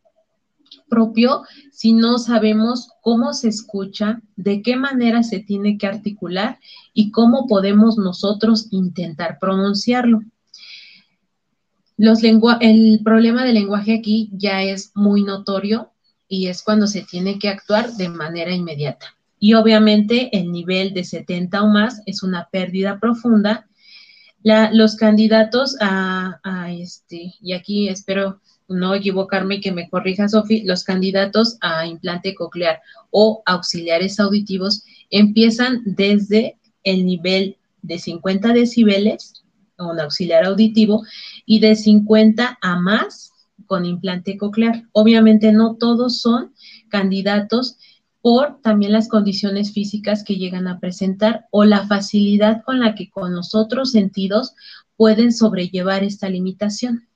propio 0.89 1.43
si 1.71 1.93
no 1.93 2.17
sabemos 2.17 2.89
cómo 3.01 3.33
se 3.33 3.49
escucha, 3.49 4.21
de 4.35 4.61
qué 4.61 4.75
manera 4.75 5.23
se 5.23 5.39
tiene 5.39 5.77
que 5.77 5.87
articular 5.87 6.59
y 6.93 7.11
cómo 7.11 7.47
podemos 7.47 7.97
nosotros 7.97 8.67
intentar 8.71 9.37
pronunciarlo. 9.39 10.21
El 12.61 13.01
problema 13.03 13.43
del 13.43 13.55
lenguaje 13.55 13.93
aquí 13.93 14.29
ya 14.31 14.63
es 14.63 14.91
muy 14.95 15.23
notorio 15.23 15.91
y 16.29 16.47
es 16.47 16.63
cuando 16.63 16.87
se 16.87 17.01
tiene 17.01 17.39
que 17.39 17.49
actuar 17.49 17.91
de 17.93 18.07
manera 18.07 18.53
inmediata. 18.53 19.07
Y 19.39 19.53
obviamente 19.53 20.29
el 20.37 20.51
nivel 20.51 20.93
de 20.93 21.03
70 21.03 21.61
o 21.61 21.67
más 21.67 22.01
es 22.05 22.23
una 22.23 22.47
pérdida 22.49 22.99
profunda. 22.99 23.67
los 24.43 24.95
candidatos 24.95 25.75
a, 25.81 26.39
este, 26.71 27.33
y 27.41 27.51
aquí 27.53 27.89
espero 27.89 28.39
no 28.69 28.93
equivocarme 28.93 29.55
y 29.55 29.61
que 29.61 29.71
me 29.71 29.89
corrija 29.89 30.29
Sofi, 30.29 30.63
los 30.63 30.83
candidatos 30.83 31.57
a 31.61 31.85
implante 31.85 32.35
coclear 32.35 32.81
o 33.11 33.41
auxiliares 33.45 34.19
auditivos 34.19 34.83
empiezan 35.09 35.81
desde 35.85 36.57
el 36.83 37.05
nivel 37.05 37.57
de 37.81 37.99
50 37.99 38.53
decibeles, 38.53 39.43
un 39.77 39.99
auxiliar 39.99 40.45
auditivo, 40.45 41.03
y 41.45 41.59
de 41.59 41.75
50 41.75 42.59
a 42.61 42.79
más 42.79 43.33
con 43.65 43.85
implante 43.85 44.37
coclear. 44.37 44.83
Obviamente 44.91 45.51
no 45.51 45.75
todos 45.75 46.21
son 46.21 46.53
candidatos 46.89 47.77
por 48.21 48.61
también 48.61 48.91
las 48.91 49.07
condiciones 49.07 49.71
físicas 49.71 50.23
que 50.23 50.35
llegan 50.35 50.67
a 50.67 50.79
presentar 50.79 51.45
o 51.51 51.63
la 51.63 51.87
facilidad 51.87 52.63
con 52.63 52.79
la 52.79 52.95
que 52.95 53.09
con 53.09 53.33
los 53.33 53.55
otros 53.55 53.91
sentidos 53.91 54.53
pueden 54.97 55.31
sobrellevar 55.31 56.03
esta 56.03 56.29
limitación. 56.29 57.08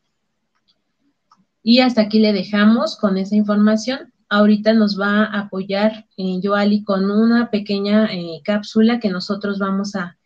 Y 1.64 1.80
hasta 1.80 2.02
aquí 2.02 2.20
le 2.20 2.34
dejamos 2.34 2.98
con 2.98 3.18
esa 3.18 3.36
información. 3.36 4.14
Ahorita 4.30 4.74
nos 4.74 5.00
va 5.00 5.24
a 5.24 5.40
apoyar 5.40 6.06
eh, 6.18 6.40
Joali 6.44 6.84
con 6.84 7.10
una 7.10 7.50
pequeña 7.50 8.06
eh, 8.12 8.42
cápsula 8.44 9.00
que 9.00 9.10
nosotros 9.10 9.60
vamos 9.60 9.96
a, 9.96 10.18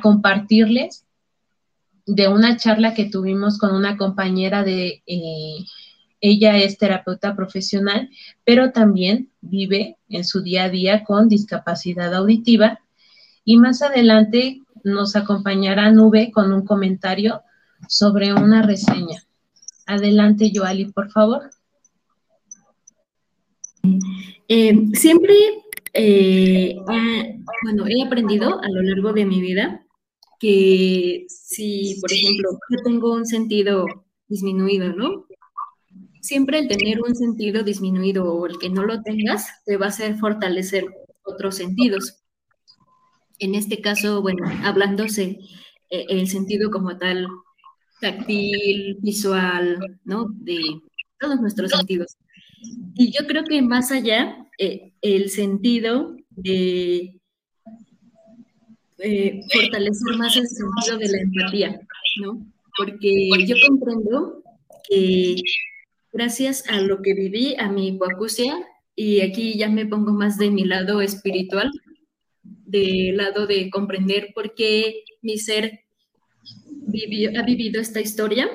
compartirles 0.00 1.04
de 2.06 2.28
una 2.28 2.56
charla 2.56 2.94
que 2.94 3.04
tuvimos 3.04 3.58
con 3.58 3.74
una 3.74 3.98
compañera 3.98 4.64
de, 4.64 5.02
eh, 5.06 5.64
ella 6.26 6.56
es 6.56 6.78
terapeuta 6.78 7.36
profesional, 7.36 8.08
pero 8.44 8.72
también 8.72 9.30
vive 9.42 9.98
en 10.08 10.24
su 10.24 10.42
día 10.42 10.64
a 10.64 10.68
día 10.70 11.04
con 11.04 11.28
discapacidad 11.28 12.14
auditiva. 12.14 12.80
Y 13.44 13.58
más 13.58 13.82
adelante 13.82 14.62
nos 14.84 15.16
acompañará 15.16 15.90
Nube 15.90 16.30
con 16.32 16.50
un 16.50 16.64
comentario 16.64 17.42
sobre 17.88 18.32
una 18.32 18.62
reseña. 18.62 19.23
Adelante, 19.86 20.50
Joali, 20.54 20.86
por 20.86 21.10
favor. 21.10 21.50
Eh, 24.48 24.88
siempre, 24.94 25.34
eh, 25.92 26.76
bueno, 27.62 27.86
he 27.86 28.02
aprendido 28.02 28.60
a 28.62 28.68
lo 28.68 28.82
largo 28.82 29.12
de 29.12 29.26
mi 29.26 29.40
vida 29.40 29.84
que 30.40 31.26
si, 31.28 31.98
por 32.00 32.12
ejemplo, 32.12 32.50
yo 32.70 32.82
tengo 32.82 33.12
un 33.12 33.26
sentido 33.26 33.86
disminuido, 34.28 34.92
¿no? 34.92 35.26
Siempre 36.20 36.58
el 36.58 36.68
tener 36.68 37.00
un 37.02 37.14
sentido 37.14 37.62
disminuido 37.62 38.24
o 38.32 38.46
el 38.46 38.58
que 38.58 38.70
no 38.70 38.84
lo 38.84 39.02
tengas 39.02 39.62
te 39.64 39.76
va 39.76 39.86
a 39.86 39.88
hacer 39.90 40.16
fortalecer 40.16 40.86
otros 41.22 41.56
sentidos. 41.56 42.22
En 43.38 43.54
este 43.54 43.80
caso, 43.80 44.22
bueno, 44.22 44.44
hablándose 44.62 45.38
eh, 45.90 46.06
el 46.08 46.28
sentido 46.28 46.70
como 46.70 46.96
tal 46.96 47.26
táctil, 48.00 48.98
visual, 49.00 49.98
¿no? 50.04 50.26
De 50.30 50.60
todos 51.18 51.40
nuestros 51.40 51.70
sentidos. 51.70 52.16
Y 52.94 53.10
yo 53.10 53.26
creo 53.26 53.44
que 53.44 53.60
más 53.62 53.90
allá, 53.92 54.46
eh, 54.58 54.92
el 55.02 55.30
sentido 55.30 56.16
de 56.30 57.20
eh, 58.98 59.40
fortalecer 59.52 60.16
más 60.16 60.36
el 60.36 60.46
sentido 60.46 60.98
de 60.98 61.08
la 61.08 61.18
empatía, 61.20 61.80
¿no? 62.22 62.46
Porque 62.76 63.28
yo 63.46 63.56
comprendo 63.68 64.42
que 64.88 65.36
gracias 66.12 66.68
a 66.68 66.80
lo 66.80 67.02
que 67.02 67.14
viví, 67.14 67.54
a 67.58 67.70
mi 67.70 67.88
hipoacusia, 67.88 68.54
y 68.96 69.20
aquí 69.20 69.58
ya 69.58 69.68
me 69.68 69.86
pongo 69.86 70.12
más 70.12 70.38
de 70.38 70.50
mi 70.50 70.64
lado 70.64 71.00
espiritual, 71.00 71.70
del 72.42 73.16
lado 73.16 73.46
de 73.46 73.70
comprender 73.70 74.32
por 74.34 74.54
qué 74.54 75.02
mi 75.22 75.38
ser 75.38 75.83
ha 77.36 77.42
vivido 77.42 77.80
esta 77.80 78.00
historia, 78.00 78.48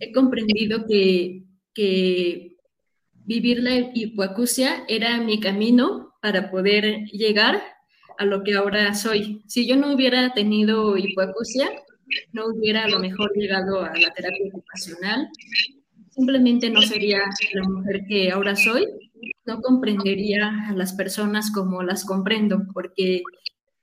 he 0.00 0.12
comprendido 0.12 0.86
que, 0.86 1.44
que 1.74 2.56
vivir 3.24 3.60
la 3.60 3.76
hipoacusia 3.94 4.84
era 4.88 5.20
mi 5.20 5.40
camino 5.40 6.14
para 6.22 6.50
poder 6.50 7.06
llegar 7.06 7.62
a 8.18 8.24
lo 8.24 8.42
que 8.42 8.54
ahora 8.54 8.94
soy. 8.94 9.42
Si 9.46 9.66
yo 9.66 9.76
no 9.76 9.92
hubiera 9.92 10.32
tenido 10.32 10.96
hipoacusia, 10.96 11.70
no 12.32 12.46
hubiera 12.46 12.84
a 12.84 12.88
lo 12.88 12.98
mejor 12.98 13.32
llegado 13.34 13.82
a 13.82 13.96
la 13.96 14.10
terapia 14.14 14.46
ocupacional, 14.48 15.28
simplemente 16.10 16.70
no 16.70 16.80
sería 16.82 17.20
la 17.52 17.68
mujer 17.68 18.04
que 18.08 18.30
ahora 18.30 18.56
soy, 18.56 18.86
no 19.44 19.60
comprendería 19.60 20.68
a 20.68 20.72
las 20.72 20.92
personas 20.94 21.50
como 21.52 21.82
las 21.82 22.04
comprendo, 22.04 22.66
porque 22.72 23.22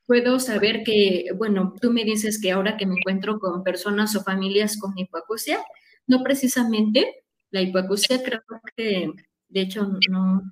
puedo 0.06 0.39
saber 0.39 0.84
que, 0.84 1.28
bueno, 1.36 1.74
tú 1.82 1.92
me 1.92 2.04
dices 2.04 2.39
que 2.42 2.52
ahora 2.52 2.78
que 2.78 2.86
me 2.86 2.96
encuentro 2.96 3.39
con 3.39 3.63
personas 3.63 4.16
o 4.16 4.24
familias 4.24 4.78
con 4.78 4.98
hipoacusia, 4.98 5.60
no 6.08 6.24
precisamente 6.24 7.24
la 7.52 7.62
hipoacusia, 7.62 8.22
creo 8.24 8.42
que 8.76 9.10
de 9.50 9.62
hecho 9.62 9.88
no... 10.10 10.44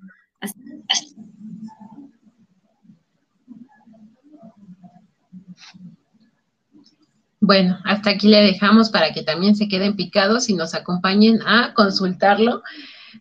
Bueno, 7.40 7.78
hasta 7.84 8.10
aquí 8.10 8.28
le 8.28 8.40
dejamos 8.40 8.90
para 8.90 9.12
que 9.12 9.24
también 9.24 9.56
se 9.56 9.66
queden 9.66 9.96
picados 9.96 10.48
y 10.48 10.54
nos 10.54 10.74
acompañen 10.74 11.40
a 11.42 11.74
consultarlo 11.74 12.62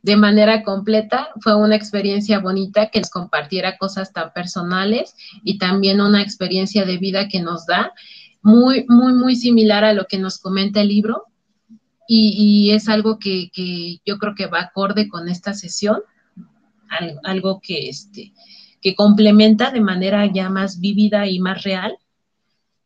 de 0.01 0.15
manera 0.15 0.63
completa. 0.63 1.29
Fue 1.41 1.55
una 1.55 1.75
experiencia 1.75 2.39
bonita 2.39 2.89
que 2.89 2.99
nos 2.99 3.09
compartiera 3.09 3.77
cosas 3.77 4.13
tan 4.13 4.31
personales 4.33 5.15
y 5.43 5.57
también 5.57 6.01
una 6.01 6.21
experiencia 6.21 6.85
de 6.85 6.97
vida 6.97 7.27
que 7.27 7.41
nos 7.41 7.65
da, 7.65 7.93
muy, 8.41 8.85
muy, 8.87 9.13
muy 9.13 9.35
similar 9.35 9.83
a 9.83 9.93
lo 9.93 10.05
que 10.05 10.17
nos 10.17 10.39
comenta 10.39 10.81
el 10.81 10.89
libro. 10.89 11.25
Y, 12.13 12.71
es 12.71 12.89
algo 12.89 13.19
que, 13.19 13.51
yo 14.05 14.17
creo 14.17 14.35
que 14.35 14.47
va 14.47 14.59
acorde 14.59 15.07
con 15.07 15.29
esta 15.29 15.53
sesión, 15.53 16.01
algo, 17.23 17.61
que, 17.61 17.87
este, 17.87 18.33
que 18.81 18.95
complementa 18.95 19.71
de 19.71 19.79
manera 19.79 20.25
ya 20.25 20.49
más 20.49 20.81
vívida 20.81 21.27
y 21.27 21.39
más 21.39 21.63
real, 21.63 21.95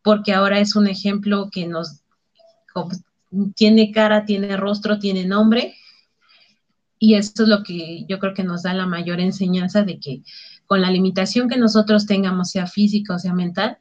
porque 0.03 0.33
ahora 0.33 0.59
es 0.59 0.75
un 0.75 0.85
ejemplo 0.85 1.49
que 1.51 1.65
nos 1.65 2.01
tiene 3.55 3.91
cara, 3.91 4.25
tiene 4.25 4.57
rostro, 4.57 4.99
tiene 4.99 5.25
nombre, 5.25 5.75
y 6.99 7.15
esto 7.15 7.43
es 7.43 7.49
lo 7.49 7.63
que 7.63 8.05
yo 8.07 8.19
creo 8.19 8.33
que 8.33 8.43
nos 8.43 8.63
da 8.63 8.73
la 8.73 8.85
mayor 8.85 9.19
enseñanza 9.19 9.83
de 9.83 9.99
que 9.99 10.23
con 10.65 10.81
la 10.81 10.89
limitación 10.89 11.49
que 11.49 11.57
nosotros 11.57 12.05
tengamos, 12.05 12.51
sea 12.51 12.67
física 12.67 13.15
o 13.15 13.19
sea 13.19 13.33
mental, 13.33 13.77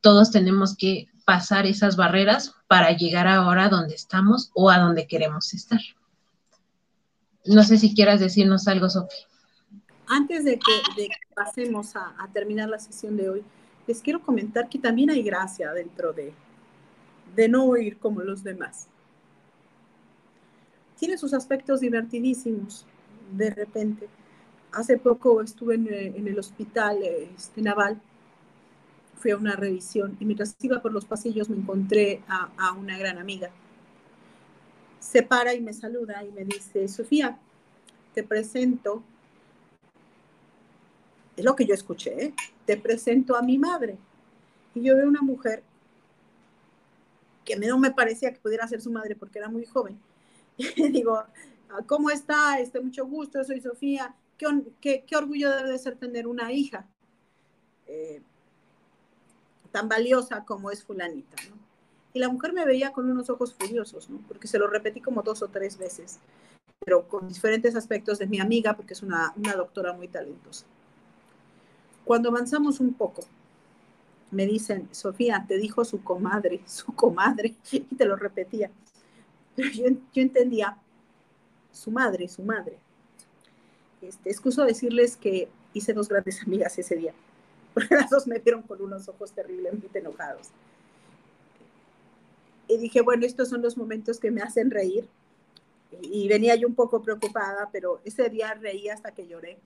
todos 0.00 0.30
tenemos 0.30 0.76
que 0.76 1.08
pasar 1.24 1.66
esas 1.66 1.96
barreras 1.96 2.54
para 2.68 2.96
llegar 2.96 3.26
ahora 3.26 3.66
a 3.66 3.68
donde 3.68 3.94
estamos 3.94 4.50
o 4.54 4.70
a 4.70 4.78
donde 4.78 5.06
queremos 5.06 5.54
estar. 5.54 5.80
No 7.46 7.62
sé 7.62 7.78
si 7.78 7.94
quieras 7.94 8.20
decirnos 8.20 8.68
algo, 8.68 8.88
Sofía. 8.88 9.26
Antes 10.06 10.44
de 10.44 10.58
que, 10.58 11.08
pasemos 11.34 11.96
a, 11.96 12.14
terminar 12.32 12.68
la 12.68 12.78
sesión 12.78 13.16
de 13.16 13.30
hoy, 13.30 13.42
les 13.86 14.00
quiero 14.00 14.20
comentar 14.20 14.68
que 14.68 14.78
también 14.78 15.10
hay 15.10 15.22
gracia 15.22 15.72
dentro 15.72 16.12
de, 16.12 16.34
de 17.34 17.48
no 17.48 17.64
oír 17.64 17.98
como 17.98 18.20
los 18.20 18.42
demás 18.42 18.88
tiene 20.98 21.18
sus 21.18 21.34
aspectos 21.34 21.80
divertidísimos 21.80 22.86
de 23.32 23.50
repente. 23.50 24.08
Hace 24.72 24.98
poco 24.98 25.40
estuve 25.40 25.76
en, 25.76 25.88
eh, 25.88 26.14
el 26.16 26.38
hospital 26.38 27.02
este, 27.02 27.62
naval, 27.62 28.00
fui 29.16 29.30
a 29.30 29.36
una 29.36 29.56
revisión 29.56 30.16
y 30.20 30.24
mientras 30.24 30.56
iba 30.60 30.82
por 30.82 30.92
los 30.92 31.04
pasillos 31.04 31.48
me 31.48 31.56
encontré 31.56 32.22
a, 32.28 32.72
una 32.72 32.98
gran 32.98 33.18
amiga. 33.18 33.50
Se 34.98 35.22
para 35.22 35.54
y 35.54 35.60
me 35.60 35.72
saluda 35.72 36.24
y 36.24 36.30
me 36.32 36.44
dice, 36.44 36.88
Sofía, 36.88 37.38
te 38.14 38.22
presento, 38.22 39.02
es 41.36 41.44
lo 41.44 41.54
que 41.54 41.66
yo 41.66 41.74
escuché, 41.74 42.24
¿eh? 42.24 42.34
te 42.64 42.76
presento 42.76 43.36
a 43.36 43.42
mi 43.42 43.58
madre. 43.58 43.96
Y 44.74 44.82
yo 44.82 44.96
veo 44.96 45.06
una 45.08 45.22
mujer 45.22 45.62
que 47.44 47.56
no 47.56 47.78
me 47.78 47.92
parecía 47.92 48.32
que 48.32 48.40
pudiera 48.40 48.66
ser 48.66 48.80
su 48.80 48.90
madre 48.90 49.14
porque 49.14 49.38
era 49.38 49.48
muy 49.48 49.64
joven, 49.64 49.98
digo, 50.92 51.16
ah, 51.16 51.80
¿cómo 51.86 52.10
está? 52.10 52.58
Este, 52.60 52.80
mucho 52.80 53.06
gusto, 53.06 53.42
soy 53.44 53.60
Sofía. 53.60 54.14
¿Qué, 54.80 55.04
qué, 55.06 55.16
orgullo 55.16 55.50
debe 55.50 55.70
de 55.70 55.78
ser 55.78 55.96
tener 55.96 56.26
una 56.26 56.52
hija 56.52 56.86
eh, 57.86 58.20
tan 59.70 59.88
valiosa 59.88 60.44
como 60.44 60.70
es 60.70 60.84
fulanita. 60.84 61.36
Y 62.12 62.20
la 62.20 62.28
mujer 62.28 62.52
me 62.52 62.64
veía 62.64 62.92
con 62.92 63.10
unos 63.10 63.28
ojos 63.28 63.54
furiosos. 63.54 64.08
Porque 64.28 64.46
se 64.46 64.58
lo 64.58 64.68
repetí 64.68 65.00
como 65.00 65.22
dos 65.22 65.42
o 65.42 65.48
tres 65.48 65.76
veces, 65.76 66.20
pero 66.84 67.08
con 67.08 67.28
diferentes 67.28 67.74
aspectos 67.74 68.18
de 68.18 68.26
mi 68.26 68.38
amiga, 68.38 68.76
porque 68.76 68.94
es 68.94 69.02
una, 69.02 69.32
una 69.36 69.54
doctora 69.54 69.92
muy 69.92 70.08
talentosa. 70.08 70.64
Cuando 72.04 72.28
avanzamos 72.28 72.80
un 72.80 72.94
poco, 72.94 73.22
me 74.30 74.46
dicen, 74.46 74.88
Sofía, 74.92 75.44
te 75.48 75.56
dijo 75.58 75.84
su 75.84 76.02
comadre, 76.04 76.60
su 76.66 76.94
comadre, 76.94 77.54
y 77.72 77.80
te 77.80 78.04
lo 78.04 78.16
repetía. 78.16 78.70
Pero 79.56 79.70
yo, 79.70 79.86
entendía, 80.14 80.76
su 81.72 81.90
madre, 81.90 82.28
su 82.28 82.42
madre. 82.42 82.78
Este, 84.02 84.30
excuso 84.30 84.64
decirles 84.64 85.16
que 85.16 85.48
hice 85.72 85.92
dos 85.92 86.08
grandes 86.08 86.42
amigas 86.46 86.78
ese 86.78 86.96
día, 86.96 87.14
porque 87.72 87.94
las 87.94 88.10
dos 88.10 88.26
me 88.26 88.38
vieron 88.38 88.62
con 88.62 88.80
unos 88.82 89.08
ojos 89.08 89.32
terriblemente 89.32 89.98
enojados. 89.98 90.50
Y 92.68 92.78
dije, 92.78 93.02
bueno, 93.02 93.26
estos 93.26 93.48
son 93.48 93.62
los 93.62 93.76
momentos 93.76 94.18
que 94.18 94.30
me 94.30 94.40
hacen 94.42 94.70
reír. 94.70 95.06
Y 96.00 96.26
venía 96.28 96.56
yo 96.56 96.66
un 96.66 96.74
poco 96.74 97.02
preocupada, 97.02 97.68
pero 97.70 98.00
ese 98.04 98.28
día 98.28 98.54
reí 98.54 98.88
hasta 98.88 99.12
que 99.12 99.28
lloré, 99.28 99.58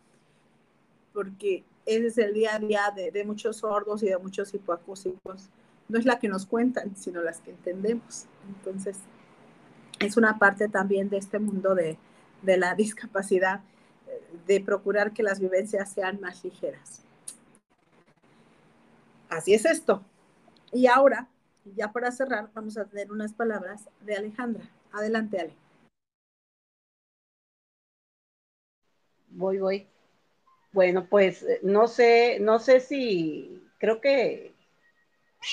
porque 1.14 1.64
ese 1.86 2.06
es 2.08 2.18
el 2.18 2.34
día 2.34 2.56
a 2.56 2.58
día 2.58 2.92
de, 2.94 3.24
muchos 3.24 3.58
sordos 3.58 4.02
y 4.02 4.06
de 4.06 4.18
muchos 4.18 4.52
hipoacúsicos. 4.52 5.48
No 5.88 5.98
es 5.98 6.04
la 6.04 6.18
que 6.18 6.28
nos 6.28 6.44
cuentan, 6.44 6.94
sino 6.96 7.22
las 7.22 7.40
que 7.40 7.50
entendemos. 7.50 8.26
Entonces, 8.46 8.98
es 9.98 10.16
una 10.16 10.38
parte 10.38 10.68
también 10.68 11.08
de 11.08 11.18
este 11.18 11.38
mundo 11.38 11.74
de, 11.74 11.98
de 12.42 12.56
la 12.56 12.74
discapacidad, 12.76 13.60
de 14.46 14.60
procurar 14.60 15.12
que 15.12 15.22
las 15.22 15.40
vivencias 15.40 15.92
sean 15.92 16.20
más 16.20 16.42
ligeras. 16.44 17.02
Así 19.28 19.52
es 19.54 19.64
esto. 19.64 20.02
Y 20.72 20.86
ahora, 20.86 21.28
ya 21.76 21.92
para 21.92 22.10
cerrar, 22.10 22.50
vamos 22.54 22.76
a 22.78 22.84
tener 22.86 23.12
unas 23.12 23.32
palabras 23.32 23.88
de 24.00 24.16
Alejandra. 24.16 24.64
Adelante, 24.92 25.40
Ale. 25.40 25.54
Voy, 29.30 29.58
voy. 29.58 29.86
Bueno, 30.72 31.06
pues 31.08 31.42
eh, 31.42 31.60
no 31.62 31.86
sé, 31.88 32.38
no 32.40 32.58
sé 32.58 32.80
si, 32.80 33.62
creo 33.78 34.00
que 34.00 34.54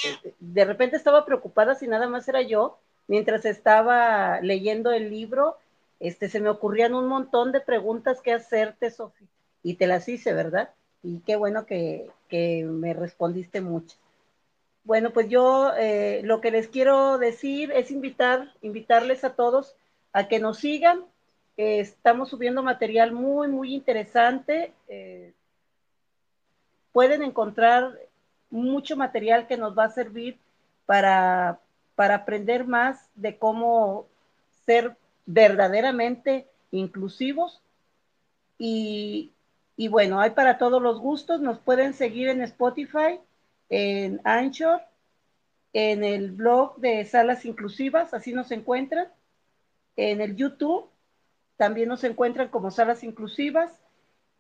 eh, 0.06 0.34
de 0.40 0.66
repente 0.66 0.98
estaba 0.98 1.26
preocupada 1.26 1.76
si 1.76 1.88
nada 1.88 2.08
más 2.08 2.28
era 2.28 2.42
yo, 2.42 2.80
mientras 3.08 3.46
estaba 3.46 4.40
leyendo 4.42 4.92
el 4.92 5.10
libro, 5.10 5.58
este, 6.00 6.30
se 6.30 6.40
me 6.40 6.50
ocurrían 6.50 6.94
un 6.94 7.08
montón 7.08 7.52
de 7.52 7.62
preguntas 7.62 8.22
que 8.22 8.34
hacerte, 8.34 8.92
Sofía, 8.92 9.28
y 9.64 9.76
te 9.76 9.88
las 9.88 10.08
hice, 10.08 10.34
¿verdad? 10.34 10.70
Y 11.04 11.20
qué 11.20 11.36
bueno 11.36 11.66
que, 11.66 12.10
me 12.32 12.94
respondiste 12.94 13.62
mucho. 13.62 13.96
Bueno, 14.84 15.12
pues 15.12 15.30
yo 15.30 15.72
eh, 15.78 16.22
lo 16.26 16.42
que 16.42 16.52
les 16.52 16.68
quiero 16.68 17.18
decir 17.18 17.72
es 17.72 17.92
invitar, 17.92 18.54
invitarles 18.62 19.24
a 19.24 19.34
todos 19.34 19.76
a 20.12 20.28
que 20.28 20.40
nos 20.40 20.60
sigan, 20.60 21.06
estamos 21.58 22.30
subiendo 22.30 22.62
material 22.62 23.14
muy, 23.14 23.48
muy 23.48 23.74
interesante. 23.74 24.74
Eh, 24.90 25.34
pueden 26.92 27.24
encontrar 27.24 27.98
mucho 28.50 28.98
material 28.98 29.48
que 29.48 29.58
nos 29.58 29.78
va 29.78 29.86
a 29.86 29.92
servir 29.92 30.38
para, 30.86 31.60
para 31.96 32.16
aprender 32.16 32.66
más 32.66 33.10
de 33.16 33.38
cómo 33.38 34.08
ser 34.66 34.98
verdaderamente 35.26 36.48
inclusivos. 36.72 37.62
Y, 38.58 39.34
bueno, 39.90 40.20
hay 40.20 40.32
para 40.32 40.58
todos 40.58 40.82
los 40.82 41.00
gustos. 41.00 41.42
Nos 41.42 41.60
pueden 41.60 41.94
seguir 41.94 42.30
en 42.30 42.42
Spotify, 42.42 43.20
en 43.70 44.22
Anchor, 44.24 44.82
en 45.74 46.04
el 46.04 46.32
blog 46.32 46.78
de 46.78 47.04
Salas 47.04 47.44
Inclusivas, 47.44 48.14
así 48.14 48.32
nos 48.32 48.52
encuentran, 48.52 49.10
en 49.98 50.22
el 50.22 50.38
YouTube 50.38 50.90
también 51.58 51.90
nos 51.90 52.04
encuentran 52.04 52.50
como 52.50 52.72
salas 52.72 53.04
inclusivas 53.04 53.72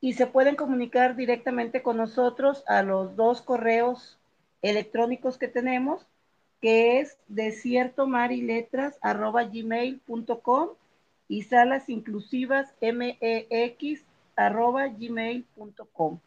y 0.02 0.13
se 0.13 0.28
pueden 0.28 0.56
comunicar 0.56 1.15
directamente 1.15 1.82
con 1.82 1.98
nosotros 1.98 2.63
a 2.68 2.84
los 2.84 3.15
dos 3.15 3.41
correos 3.41 4.20
electrónicos 4.62 5.38
que 5.38 5.48
tenemos, 5.48 6.06
que 6.62 7.00
es 7.00 7.18
desierto 7.28 8.08
mar 8.08 8.32
y 11.28 11.44
salas 11.44 11.89
inclusivas 11.89 12.74
mex 12.82 14.04
arroba 14.36 14.88
gmail.com. 14.88 16.20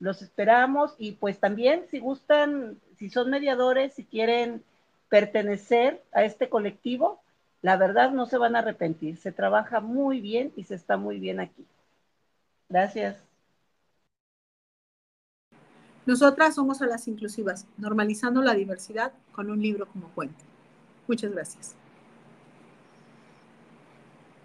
Los 0.00 0.22
esperamos 0.22 0.94
y 0.98 1.12
pues 1.12 1.38
también 1.38 1.86
si 1.90 1.98
gustan, 1.98 2.78
si 2.96 3.10
son 3.10 3.30
mediadores, 3.30 3.94
si 3.94 4.04
quieren 4.04 4.62
pertenecer 5.08 6.02
a 6.12 6.24
este 6.24 6.48
colectivo, 6.48 7.20
la 7.62 7.76
verdad 7.76 8.10
no 8.10 8.26
se 8.26 8.36
van 8.36 8.56
a 8.56 8.58
arrepentir. 8.58 9.16
Se 9.16 9.32
trabaja 9.32 9.80
muy 9.80 10.20
bien 10.20 10.52
y 10.56 10.64
se 10.64 10.74
está 10.74 10.96
muy 10.96 11.18
bien 11.18 11.40
aquí. 11.40 11.64
Gracias. 12.68 13.33
Nosotras 16.06 16.54
somos 16.54 16.82
a 16.82 16.86
las 16.86 17.08
inclusivas, 17.08 17.66
normalizando 17.78 18.42
la 18.42 18.54
diversidad 18.54 19.12
con 19.32 19.50
un 19.50 19.62
libro 19.62 19.86
como 19.86 20.08
puente. 20.08 20.44
Muchas 21.08 21.32
gracias. 21.32 21.74